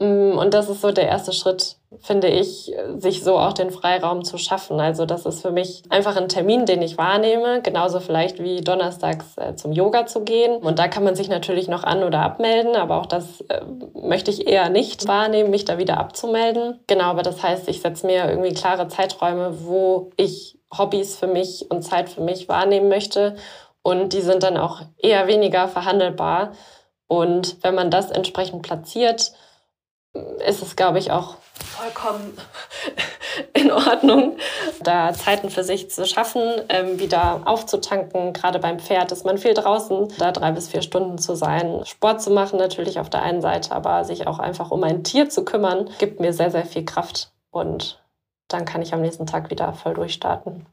Mm, 0.00 0.36
und 0.36 0.54
das 0.54 0.68
ist 0.68 0.80
so 0.80 0.90
der 0.90 1.06
erste 1.06 1.32
Schritt, 1.32 1.76
finde 2.00 2.28
ich, 2.28 2.74
sich 2.96 3.22
so 3.22 3.38
auch 3.38 3.52
den 3.52 3.70
Freiraum 3.70 4.24
zu 4.24 4.38
schaffen. 4.38 4.80
Also 4.80 5.06
das 5.06 5.26
ist 5.26 5.42
für 5.42 5.52
mich 5.52 5.82
einfach 5.90 6.16
ein 6.16 6.28
Termin, 6.28 6.66
den 6.66 6.82
ich 6.82 6.98
wahrnehme, 6.98 7.62
genauso 7.62 8.00
vielleicht 8.00 8.42
wie 8.42 8.60
donnerstags 8.60 9.36
äh, 9.36 9.54
zum 9.54 9.72
Yoga 9.72 10.06
zu 10.06 10.24
gehen. 10.24 10.56
Und 10.56 10.78
da 10.78 10.88
kann 10.88 11.04
man 11.04 11.14
sich 11.14 11.28
natürlich 11.28 11.68
noch 11.68 11.84
an 11.84 12.02
oder 12.02 12.20
abmelden, 12.20 12.74
aber 12.74 13.00
auch 13.00 13.06
das 13.06 13.42
äh, 13.42 13.62
möchte 13.94 14.30
ich 14.30 14.48
eher 14.48 14.68
nicht 14.68 15.06
wahrnehmen, 15.06 15.50
mich 15.50 15.64
da 15.64 15.78
wieder 15.78 15.98
abzumelden. 15.98 16.80
Genau, 16.88 17.04
aber 17.04 17.22
das 17.22 17.42
heißt, 17.42 17.68
ich 17.68 17.80
setze 17.80 18.06
mir 18.06 18.28
irgendwie 18.28 18.54
klare 18.54 18.88
Zeiträume, 18.88 19.64
wo 19.64 20.10
ich 20.16 20.58
Hobbys 20.76 21.16
für 21.16 21.28
mich 21.28 21.70
und 21.70 21.82
Zeit 21.82 22.08
für 22.08 22.20
mich 22.20 22.48
wahrnehmen 22.48 22.88
möchte. 22.88 23.36
Und 23.82 24.12
die 24.12 24.22
sind 24.22 24.42
dann 24.42 24.56
auch 24.56 24.80
eher 24.98 25.28
weniger 25.28 25.68
verhandelbar. 25.68 26.52
Und 27.06 27.62
wenn 27.62 27.74
man 27.74 27.90
das 27.90 28.10
entsprechend 28.10 28.62
platziert, 28.62 29.32
ist 30.46 30.62
es, 30.62 30.76
glaube 30.76 30.98
ich, 30.98 31.10
auch 31.10 31.36
vollkommen 31.54 32.36
in 33.52 33.72
Ordnung, 33.72 34.36
da 34.82 35.12
Zeiten 35.12 35.50
für 35.50 35.64
sich 35.64 35.90
zu 35.90 36.06
schaffen, 36.06 36.42
ähm, 36.68 36.98
wieder 36.98 37.42
aufzutanken. 37.44 38.32
Gerade 38.32 38.58
beim 38.58 38.78
Pferd 38.78 39.12
ist 39.12 39.24
man 39.24 39.38
viel 39.38 39.54
draußen, 39.54 40.12
da 40.18 40.32
drei 40.32 40.52
bis 40.52 40.68
vier 40.68 40.82
Stunden 40.82 41.18
zu 41.18 41.34
sein. 41.34 41.84
Sport 41.84 42.22
zu 42.22 42.30
machen 42.30 42.58
natürlich 42.58 43.00
auf 43.00 43.10
der 43.10 43.22
einen 43.22 43.42
Seite, 43.42 43.72
aber 43.72 44.04
sich 44.04 44.26
auch 44.26 44.38
einfach 44.38 44.70
um 44.70 44.82
ein 44.84 45.02
Tier 45.02 45.28
zu 45.28 45.44
kümmern, 45.44 45.90
gibt 45.98 46.20
mir 46.20 46.32
sehr, 46.32 46.50
sehr 46.50 46.66
viel 46.66 46.84
Kraft. 46.84 47.32
Und 47.50 48.00
dann 48.48 48.64
kann 48.64 48.82
ich 48.82 48.94
am 48.94 49.00
nächsten 49.00 49.26
Tag 49.26 49.50
wieder 49.50 49.72
voll 49.72 49.94
durchstarten. 49.94 50.66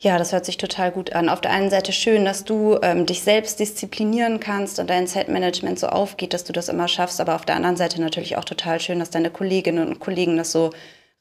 Ja, 0.00 0.16
das 0.16 0.32
hört 0.32 0.44
sich 0.44 0.58
total 0.58 0.92
gut 0.92 1.12
an. 1.12 1.28
Auf 1.28 1.40
der 1.40 1.50
einen 1.50 1.70
Seite 1.70 1.92
schön, 1.92 2.24
dass 2.24 2.44
du 2.44 2.78
ähm, 2.82 3.04
dich 3.04 3.22
selbst 3.22 3.58
disziplinieren 3.58 4.38
kannst 4.38 4.78
und 4.78 4.88
dein 4.88 5.08
Zeitmanagement 5.08 5.76
so 5.78 5.88
aufgeht, 5.88 6.32
dass 6.32 6.44
du 6.44 6.52
das 6.52 6.68
immer 6.68 6.86
schaffst. 6.86 7.20
Aber 7.20 7.34
auf 7.34 7.44
der 7.44 7.56
anderen 7.56 7.76
Seite 7.76 8.00
natürlich 8.00 8.36
auch 8.36 8.44
total 8.44 8.78
schön, 8.78 9.00
dass 9.00 9.10
deine 9.10 9.30
Kolleginnen 9.30 9.88
und 9.88 9.98
Kollegen 9.98 10.36
das 10.36 10.52
so 10.52 10.70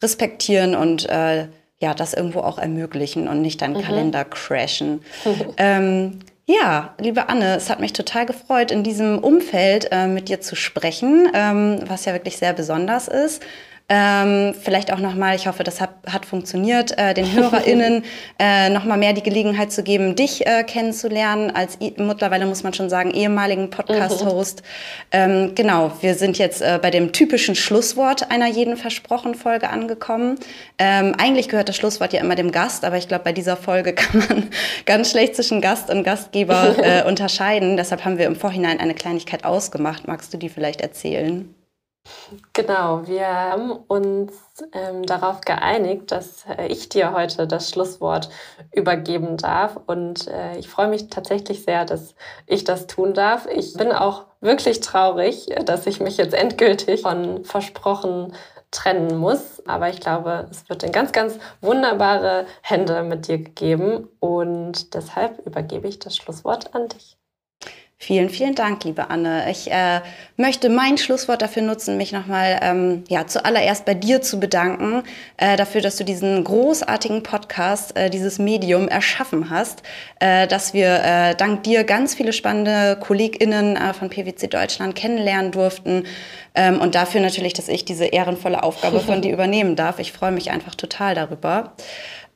respektieren 0.02 0.76
und 0.76 1.10
äh, 1.10 1.48
ja, 1.80 1.94
das 1.96 2.14
irgendwo 2.14 2.42
auch 2.42 2.60
ermöglichen 2.60 3.28
und 3.28 3.42
nicht 3.42 3.64
deinen 3.64 3.78
mhm. 3.78 3.82
Kalender 3.82 4.26
crashen. 4.26 5.02
ähm, 5.58 6.20
ja, 6.46 6.94
liebe 7.00 7.30
Anne, 7.30 7.56
es 7.56 7.72
hat 7.72 7.80
mich 7.80 7.94
total 7.94 8.28
gefreut, 8.28 8.72
in 8.72 8.84
diesem 8.84 9.18
Umfeld 9.20 9.90
äh, 9.92 10.08
mit 10.08 10.30
dir 10.30 10.40
zu 10.40 10.56
sprechen, 10.56 11.30
ähm, 11.34 11.80
was 11.88 12.06
ja 12.06 12.14
wirklich 12.14 12.38
sehr 12.38 12.54
besonders 12.54 13.08
ist. 13.08 13.44
Ähm, 13.90 14.54
vielleicht 14.54 14.92
auch 14.92 15.00
nochmal, 15.00 15.38
ich 15.38 15.48
hoffe, 15.48 15.64
das 15.64 15.80
hat, 15.80 15.92
hat 16.12 16.26
funktioniert, 16.26 16.98
äh, 16.98 17.14
den 17.14 17.32
HörerInnen 17.32 18.04
äh, 18.40 18.70
nochmal 18.70 18.98
mehr 18.98 19.14
die 19.14 19.24
Gelegenheit 19.24 19.72
zu 19.72 19.82
geben, 19.82 20.14
dich 20.16 20.46
äh, 20.46 20.66
kennenzulernen, 20.66 21.52
als 21.52 21.80
mittlerweile 21.80 22.46
muss 22.46 22.64
man 22.64 22.74
schon 22.74 22.90
sagen, 22.90 23.12
ehemaligen 23.12 23.70
Podcast-Host. 23.70 24.62
Mhm. 24.62 24.68
Ähm, 25.12 25.56
genau, 25.56 25.94
wir 26.02 26.16
sind 26.16 26.38
jetzt 26.38 26.62
äh, 26.62 26.80
bei 26.82 26.92
dem 26.92 27.14
typischen 27.14 27.56
Schlusswort 27.56 28.30
einer 28.30 28.48
jeden 28.48 28.76
Versprochen-Folge 28.76 29.70
angekommen. 29.70 30.38
Ähm, 30.78 31.16
eigentlich 31.18 31.48
gehört 31.48 31.70
das 31.70 31.78
Schlusswort 31.78 32.12
ja 32.12 32.20
immer 32.20 32.36
dem 32.36 32.52
Gast, 32.52 32.84
aber 32.84 32.98
ich 32.98 33.08
glaube, 33.08 33.24
bei 33.24 33.32
dieser 33.32 33.56
Folge 33.56 33.94
kann 33.96 34.22
man 34.28 34.50
ganz 34.86 35.12
schlecht 35.12 35.38
zwischen 35.38 35.62
Gast 35.62 35.90
und 35.90 36.04
Gastgeber 36.04 36.76
äh, 36.84 37.08
unterscheiden. 37.08 37.78
Deshalb 37.78 38.04
haben 38.04 38.18
wir 38.18 38.26
im 38.26 38.36
Vorhinein 38.36 38.82
eine 38.82 38.96
Kleinigkeit 38.96 39.46
ausgemacht. 39.46 40.10
Magst 40.10 40.34
du 40.34 40.38
die 40.38 40.50
vielleicht 40.50 40.82
erzählen? 40.82 41.54
Genau, 42.54 43.08
wir 43.08 43.28
haben 43.28 43.72
uns 43.72 44.34
ähm, 44.74 45.04
darauf 45.04 45.42
geeinigt, 45.42 46.12
dass 46.12 46.46
äh, 46.46 46.68
ich 46.68 46.90
dir 46.90 47.14
heute 47.14 47.48
das 47.48 47.70
Schlusswort 47.70 48.30
übergeben 48.74 49.38
darf. 49.38 49.80
Und 49.86 50.28
äh, 50.28 50.58
ich 50.58 50.68
freue 50.68 50.88
mich 50.88 51.10
tatsächlich 51.10 51.64
sehr, 51.64 51.86
dass 51.86 52.16
ich 52.46 52.64
das 52.64 52.88
tun 52.88 53.14
darf. 53.14 53.48
Ich 53.48 53.74
bin 53.74 53.92
auch 53.92 54.26
wirklich 54.42 54.82
traurig, 54.82 55.48
dass 55.66 55.88
ich 55.88 56.00
mich 56.00 56.18
jetzt 56.18 56.34
endgültig 56.34 57.02
von 57.02 57.44
versprochen 57.46 58.34
trennen 58.72 59.18
muss. 59.18 59.66
Aber 59.66 59.90
ich 59.90 60.00
glaube, 60.00 60.48
es 60.52 60.68
wird 60.70 60.84
in 60.84 60.92
ganz, 60.92 61.12
ganz 61.12 61.40
wunderbare 61.62 62.46
Hände 62.62 63.04
mit 63.04 63.28
dir 63.28 63.38
gegeben. 63.38 64.10
Und 64.20 64.94
deshalb 64.94 65.46
übergebe 65.46 65.88
ich 65.88 66.00
das 66.00 66.16
Schlusswort 66.16 66.74
an 66.76 66.88
dich. 66.90 67.17
Vielen, 68.00 68.30
vielen 68.30 68.54
Dank, 68.54 68.84
liebe 68.84 69.10
Anne. 69.10 69.50
Ich 69.50 69.72
äh, 69.72 70.02
möchte 70.36 70.70
mein 70.70 71.00
Schlusswort 71.00 71.42
dafür 71.42 71.64
nutzen, 71.64 71.98
mich 71.98 72.12
nochmal 72.12 72.60
ähm, 72.62 73.04
ja, 73.08 73.26
zuallererst 73.26 73.86
bei 73.86 73.96
dir 73.96 74.22
zu 74.22 74.40
bedanken, 74.40 75.02
äh, 75.38 75.58
dafür, 75.58 75.82
dass 75.82 75.96
du 75.96 76.04
diesen 76.04 76.44
großartigen 76.44 77.24
Podcast, 77.24 77.98
äh, 77.98 78.12
dieses 78.12 78.38
Medium 78.38 78.88
erschaffen 78.88 79.50
hast, 79.50 79.82
äh, 80.20 80.46
dass 80.46 80.76
wir 80.76 81.04
äh, 81.04 81.36
dank 81.36 81.64
dir 81.64 81.84
ganz 81.86 82.14
viele 82.14 82.34
spannende 82.34 83.00
KollegInnen 83.02 83.76
äh, 83.76 83.94
von 83.96 84.10
PwC 84.10 84.46
Deutschland 84.46 84.94
kennenlernen 84.94 85.52
durften 85.52 86.04
ähm, 86.54 86.80
und 86.80 86.94
dafür 86.94 87.20
natürlich, 87.20 87.54
dass 87.54 87.68
ich 87.68 87.84
diese 87.84 88.06
ehrenvolle 88.06 88.62
Aufgabe 88.62 89.00
von 89.08 89.24
dir 89.24 89.34
übernehmen 89.34 89.76
darf. 89.76 89.98
Ich 89.98 90.12
freue 90.12 90.32
mich 90.32 90.52
einfach 90.52 90.76
total 90.76 91.16
darüber. 91.16 91.74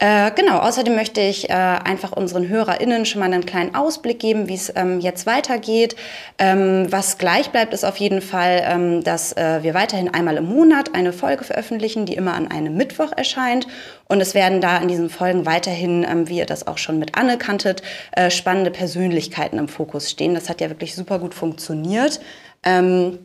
Äh, 0.04 0.32
genau, 0.32 0.58
außerdem 0.58 0.96
möchte 0.96 1.22
ich 1.22 1.52
äh, 1.52 1.54
einfach 1.54 2.12
unseren 2.12 2.50
HörerInnen 2.50 3.06
schon 3.06 3.20
mal 3.20 3.32
einen 3.32 3.46
kleinen 3.46 3.76
Ausblick 3.76 4.18
geben, 4.18 4.48
wie 4.48 4.56
es 4.56 4.74
ähm, 4.76 5.00
jetzt 5.00 5.28
weitergeht. 5.28 5.96
Ähm, 6.40 6.88
was 6.90 7.20
gleich 7.20 7.52
bleibt, 7.52 7.72
ist 7.72 7.86
auf 7.86 7.98
jeden 7.98 8.24
Fall, 8.24 8.64
ähm, 8.66 9.04
dass 9.04 9.38
äh, 9.38 9.60
wir 9.62 9.76
weiterhin 9.76 10.12
einmal 10.12 10.38
im 10.38 10.46
Monat 10.46 10.96
eine 10.96 11.14
Folge 11.14 11.44
veröffentlichen, 11.44 12.08
die 12.08 12.16
immer 12.16 12.34
an 12.34 12.50
einem 12.50 12.76
Mittwoch 12.76 13.12
erscheint. 13.16 13.68
Und 14.08 14.22
es 14.22 14.34
werden 14.34 14.60
da 14.60 14.80
in 14.80 14.88
diesen 14.88 15.12
Folgen 15.12 15.46
weiterhin, 15.46 16.04
ähm, 16.04 16.28
wie 16.28 16.40
ihr 16.40 16.48
das 16.48 16.66
auch 16.66 16.80
schon 16.80 16.98
mit 16.98 17.16
Anne 17.16 17.38
kanntet, 17.38 17.84
äh, 18.14 18.32
spannende 18.32 18.72
Persönlichkeiten 18.72 19.60
im 19.60 19.68
Fokus 19.68 20.10
stehen. 20.10 20.34
Das 20.34 20.50
hat 20.50 20.62
ja 20.62 20.70
wirklich 20.70 20.96
super 20.96 21.20
gut 21.20 21.36
funktioniert. 21.36 22.20
Ähm, 22.64 23.20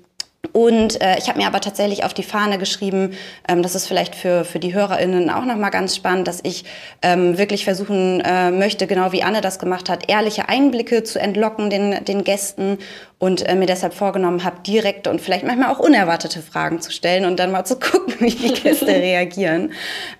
und 0.53 1.01
äh, 1.01 1.19
ich 1.19 1.29
habe 1.29 1.39
mir 1.39 1.47
aber 1.47 1.61
tatsächlich 1.61 2.05
auf 2.05 2.15
die 2.15 2.23
Fahne 2.23 2.59
geschrieben, 2.59 3.13
ähm, 3.49 3.63
das 3.63 3.75
ist 3.75 3.87
vielleicht 3.87 4.15
für, 4.15 4.45
für 4.45 4.59
die 4.59 4.75
HörerInnen 4.75 5.31
auch 5.31 5.45
nochmal 5.45 5.71
ganz 5.71 5.97
spannend, 5.97 6.29
dass 6.29 6.41
ich 6.43 6.65
ähm, 7.03 7.39
wirklich 7.39 7.65
versuchen 7.65 8.21
äh, 8.21 8.51
möchte, 8.51 8.87
genau 8.87 9.13
wie 9.13 9.23
Anne 9.23 9.41
das 9.41 9.59
gemacht 9.59 9.89
hat, 9.89 10.09
ehrliche 10.11 10.49
Einblicke 10.49 11.03
zu 11.03 11.19
entlocken 11.19 11.71
den, 11.71 12.05
den 12.05 12.25
Gästen 12.25 12.79
und 13.19 13.49
äh, 13.49 13.55
mir 13.55 13.67
deshalb 13.67 13.95
vorgenommen 13.95 14.45
habe, 14.45 14.61
direkte 14.61 15.11
und 15.11 15.21
vielleicht 15.21 15.45
manchmal 15.47 15.73
auch 15.73 15.79
unerwartete 15.79 16.43
Fragen 16.43 16.81
zu 16.81 16.93
stellen 16.93 17.25
und 17.25 17.39
dann 17.39 17.51
mal 17.51 17.65
zu 17.65 17.79
gucken, 17.79 18.15
wie 18.19 18.31
die 18.31 18.53
Gäste 18.53 18.89
reagieren. 18.89 19.73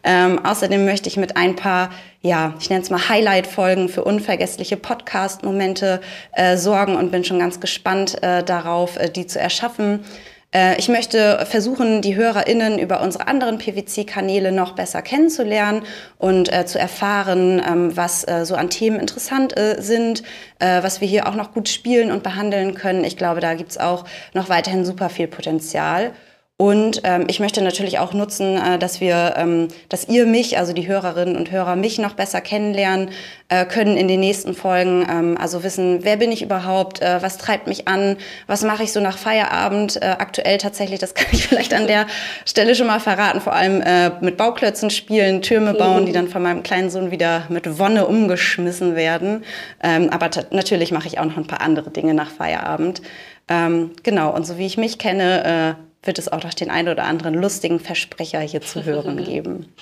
Ähm, 0.03 0.45
außerdem 0.45 0.85
möchte 0.85 1.09
ich 1.09 1.17
mit 1.17 1.37
ein 1.37 1.57
paar, 1.57 1.91
ja, 2.27 2.55
ich 2.59 2.69
nenne 2.69 2.83
es 2.83 2.91
mal 2.91 3.09
Highlight-Folgen 3.09 3.89
für 3.89 4.03
unvergessliche 4.05 4.77
Podcast-Momente 4.77 6.01
äh, 6.33 6.57
sorgen 6.57 6.97
und 6.97 7.13
bin 7.13 7.25
schon 7.25 7.39
ganz 7.39 7.61
gespannt 7.61 8.23
äh, 8.23 8.43
darauf, 8.43 8.97
äh, 8.97 9.09
die 9.09 9.27
zu 9.27 9.39
erschaffen. 9.39 10.05
Äh, 10.53 10.77
ich 10.79 10.89
möchte 10.89 11.47
versuchen, 11.49 12.03
die 12.03 12.17
HörerInnen 12.17 12.79
über 12.79 13.01
unsere 13.01 13.29
anderen 13.29 13.59
PwC-Kanäle 13.59 14.51
noch 14.51 14.73
besser 14.73 15.03
kennenzulernen 15.03 15.83
und 16.19 16.53
äh, 16.53 16.67
zu 16.67 16.79
erfahren, 16.81 17.63
ähm, 17.65 17.97
was 17.97 18.27
äh, 18.27 18.45
so 18.45 18.57
an 18.57 18.71
Themen 18.71 18.99
interessant 18.99 19.57
äh, 19.57 19.81
sind, 19.81 20.25
äh, 20.59 20.83
was 20.83 21.01
wir 21.01 21.07
hier 21.07 21.29
auch 21.29 21.35
noch 21.37 21.55
gut 21.55 21.69
spielen 21.69 22.11
und 22.11 22.25
behandeln 22.25 22.75
können. 22.75 23.05
Ich 23.05 23.17
glaube, 23.17 23.41
da 23.41 23.55
gibt's 23.55 23.79
auch 23.79 24.05
noch 24.35 24.49
weiterhin 24.49 24.85
super 24.85 25.11
viel 25.11 25.29
Potenzial. 25.29 26.13
Und 26.59 27.03
ähm, 27.05 27.27
ich 27.29 27.39
möchte 27.39 27.61
natürlich 27.61 27.99
auch 27.99 28.15
nutzen, 28.15 28.57
äh, 28.57 28.79
dass 28.79 29.03
wir, 29.03 29.35
ähm, 29.37 29.69
dass 29.91 30.09
ihr 30.09 30.25
mich, 30.25 30.57
also 30.57 30.73
die 30.73 30.87
Hörerinnen 30.87 31.37
und 31.37 31.51
Hörer, 31.51 31.77
mich 31.77 31.99
noch 31.99 32.15
besser 32.15 32.41
kennenlernen 32.41 33.11
äh, 33.51 33.67
können 33.67 33.99
in 33.99 34.09
den 34.09 34.21
nächsten 34.21 34.55
Folgen. 34.55 35.07
Ähm, 35.07 35.37
also 35.39 35.63
wissen, 35.63 35.99
wer 36.03 36.17
bin 36.17 36.33
ich 36.33 36.41
überhaupt, 36.41 37.03
äh, 37.03 37.21
was 37.21 37.37
treibt 37.37 37.67
mich 37.67 37.89
an, 37.89 38.17
was 38.47 38.63
mache 38.63 38.85
ich 38.85 38.93
so 38.93 39.01
nach 39.01 39.19
Feierabend. 39.19 40.01
Äh, 40.01 40.07
aktuell 40.19 40.57
tatsächlich, 40.57 40.99
das 40.99 41.13
kann 41.15 41.27
ich 41.33 41.47
vielleicht 41.47 41.75
an 41.75 41.87
der 41.87 42.07
Stelle 42.47 42.75
schon 42.75 42.87
mal 42.87 43.01
verraten, 43.01 43.43
vor 43.43 43.53
allem 43.53 43.83
äh, 43.83 44.13
mit 44.23 44.39
Bauklötzen 44.39 44.89
spielen, 44.89 45.43
Türme 45.43 45.75
bauen, 45.75 46.07
die 46.07 46.13
dann 46.13 46.29
von 46.29 46.43
meinem 46.43 46.63
kleinen 46.63 46.89
Sohn 46.89 47.11
wieder 47.11 47.43
mit 47.51 47.79
Wonne 47.79 48.07
umgeschmissen 48.07 48.97
werden. 48.97 49.45
Ähm, 49.83 50.09
aber 50.09 50.31
natürlich 50.53 50.91
mache 50.91 51.07
ich 51.07 51.19
auch 51.19 51.27
noch 51.27 51.37
ein 51.37 51.47
paar 51.47 51.61
andere 51.61 51.91
Dinge 51.91 52.15
nach 52.15 52.31
Feierabend. 52.31 53.03
Ähm, 53.49 53.91
genau, 54.03 54.35
und 54.35 54.47
so 54.47 54.57
wie 54.57 54.67
ich 54.67 54.79
mich 54.79 54.99
kenne, 54.99 55.77
äh, 55.79 55.86
wird 56.07 56.19
es 56.19 56.31
auch 56.31 56.43
noch 56.43 56.55
den 56.55 56.71
einen 56.71 56.89
oder 56.89 57.05
anderen 57.05 57.35
lustigen 57.35 57.81
Versprecher 57.81 58.41
hier 58.41 58.61
zu 58.61 58.85
hören 58.85 59.17
geben. 59.25 59.73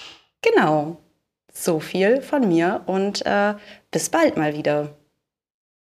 Genau. 0.42 0.96
So 1.52 1.78
viel 1.78 2.20
von 2.20 2.48
mir 2.48 2.82
und 2.86 3.24
äh, 3.26 3.54
bis 3.90 4.10
bald 4.10 4.36
mal 4.36 4.54
wieder. 4.56 4.96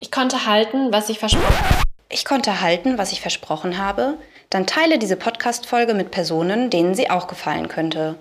Ich 0.01 0.11
konnte 0.11 0.47
halten, 0.47 0.93
was 0.93 1.09
ich 1.09 1.21
versprochen 1.21 1.71
habe. 1.71 1.83
Ich 2.09 2.25
konnte 2.25 2.61
halten, 2.61 2.99
was 2.99 3.13
ich 3.13 3.21
versprochen 3.21 3.79
habe. 3.79 4.19
Dann 4.51 4.67
teile 4.67 4.99
diese 4.99 5.17
Podcast-Folge 5.17 5.95
mit 5.95 6.11
Personen, 6.11 6.69
denen 6.69 6.95
sie 6.95 7.09
auch 7.09 7.29
gefallen 7.29 7.69
könnte. 7.69 8.17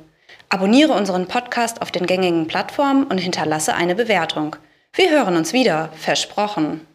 Abonniere 0.50 0.94
unseren 0.94 1.28
Podcast 1.28 1.82
auf 1.82 1.92
den 1.92 2.06
gängigen 2.06 2.48
Plattformen 2.48 3.06
und 3.06 3.18
hinterlasse 3.18 3.74
eine 3.74 3.96
Bewertung. 3.96 4.56
Wir 4.94 5.10
hören 5.10 5.36
uns 5.36 5.54
wieder, 5.54 5.90
versprochen. 5.96 6.86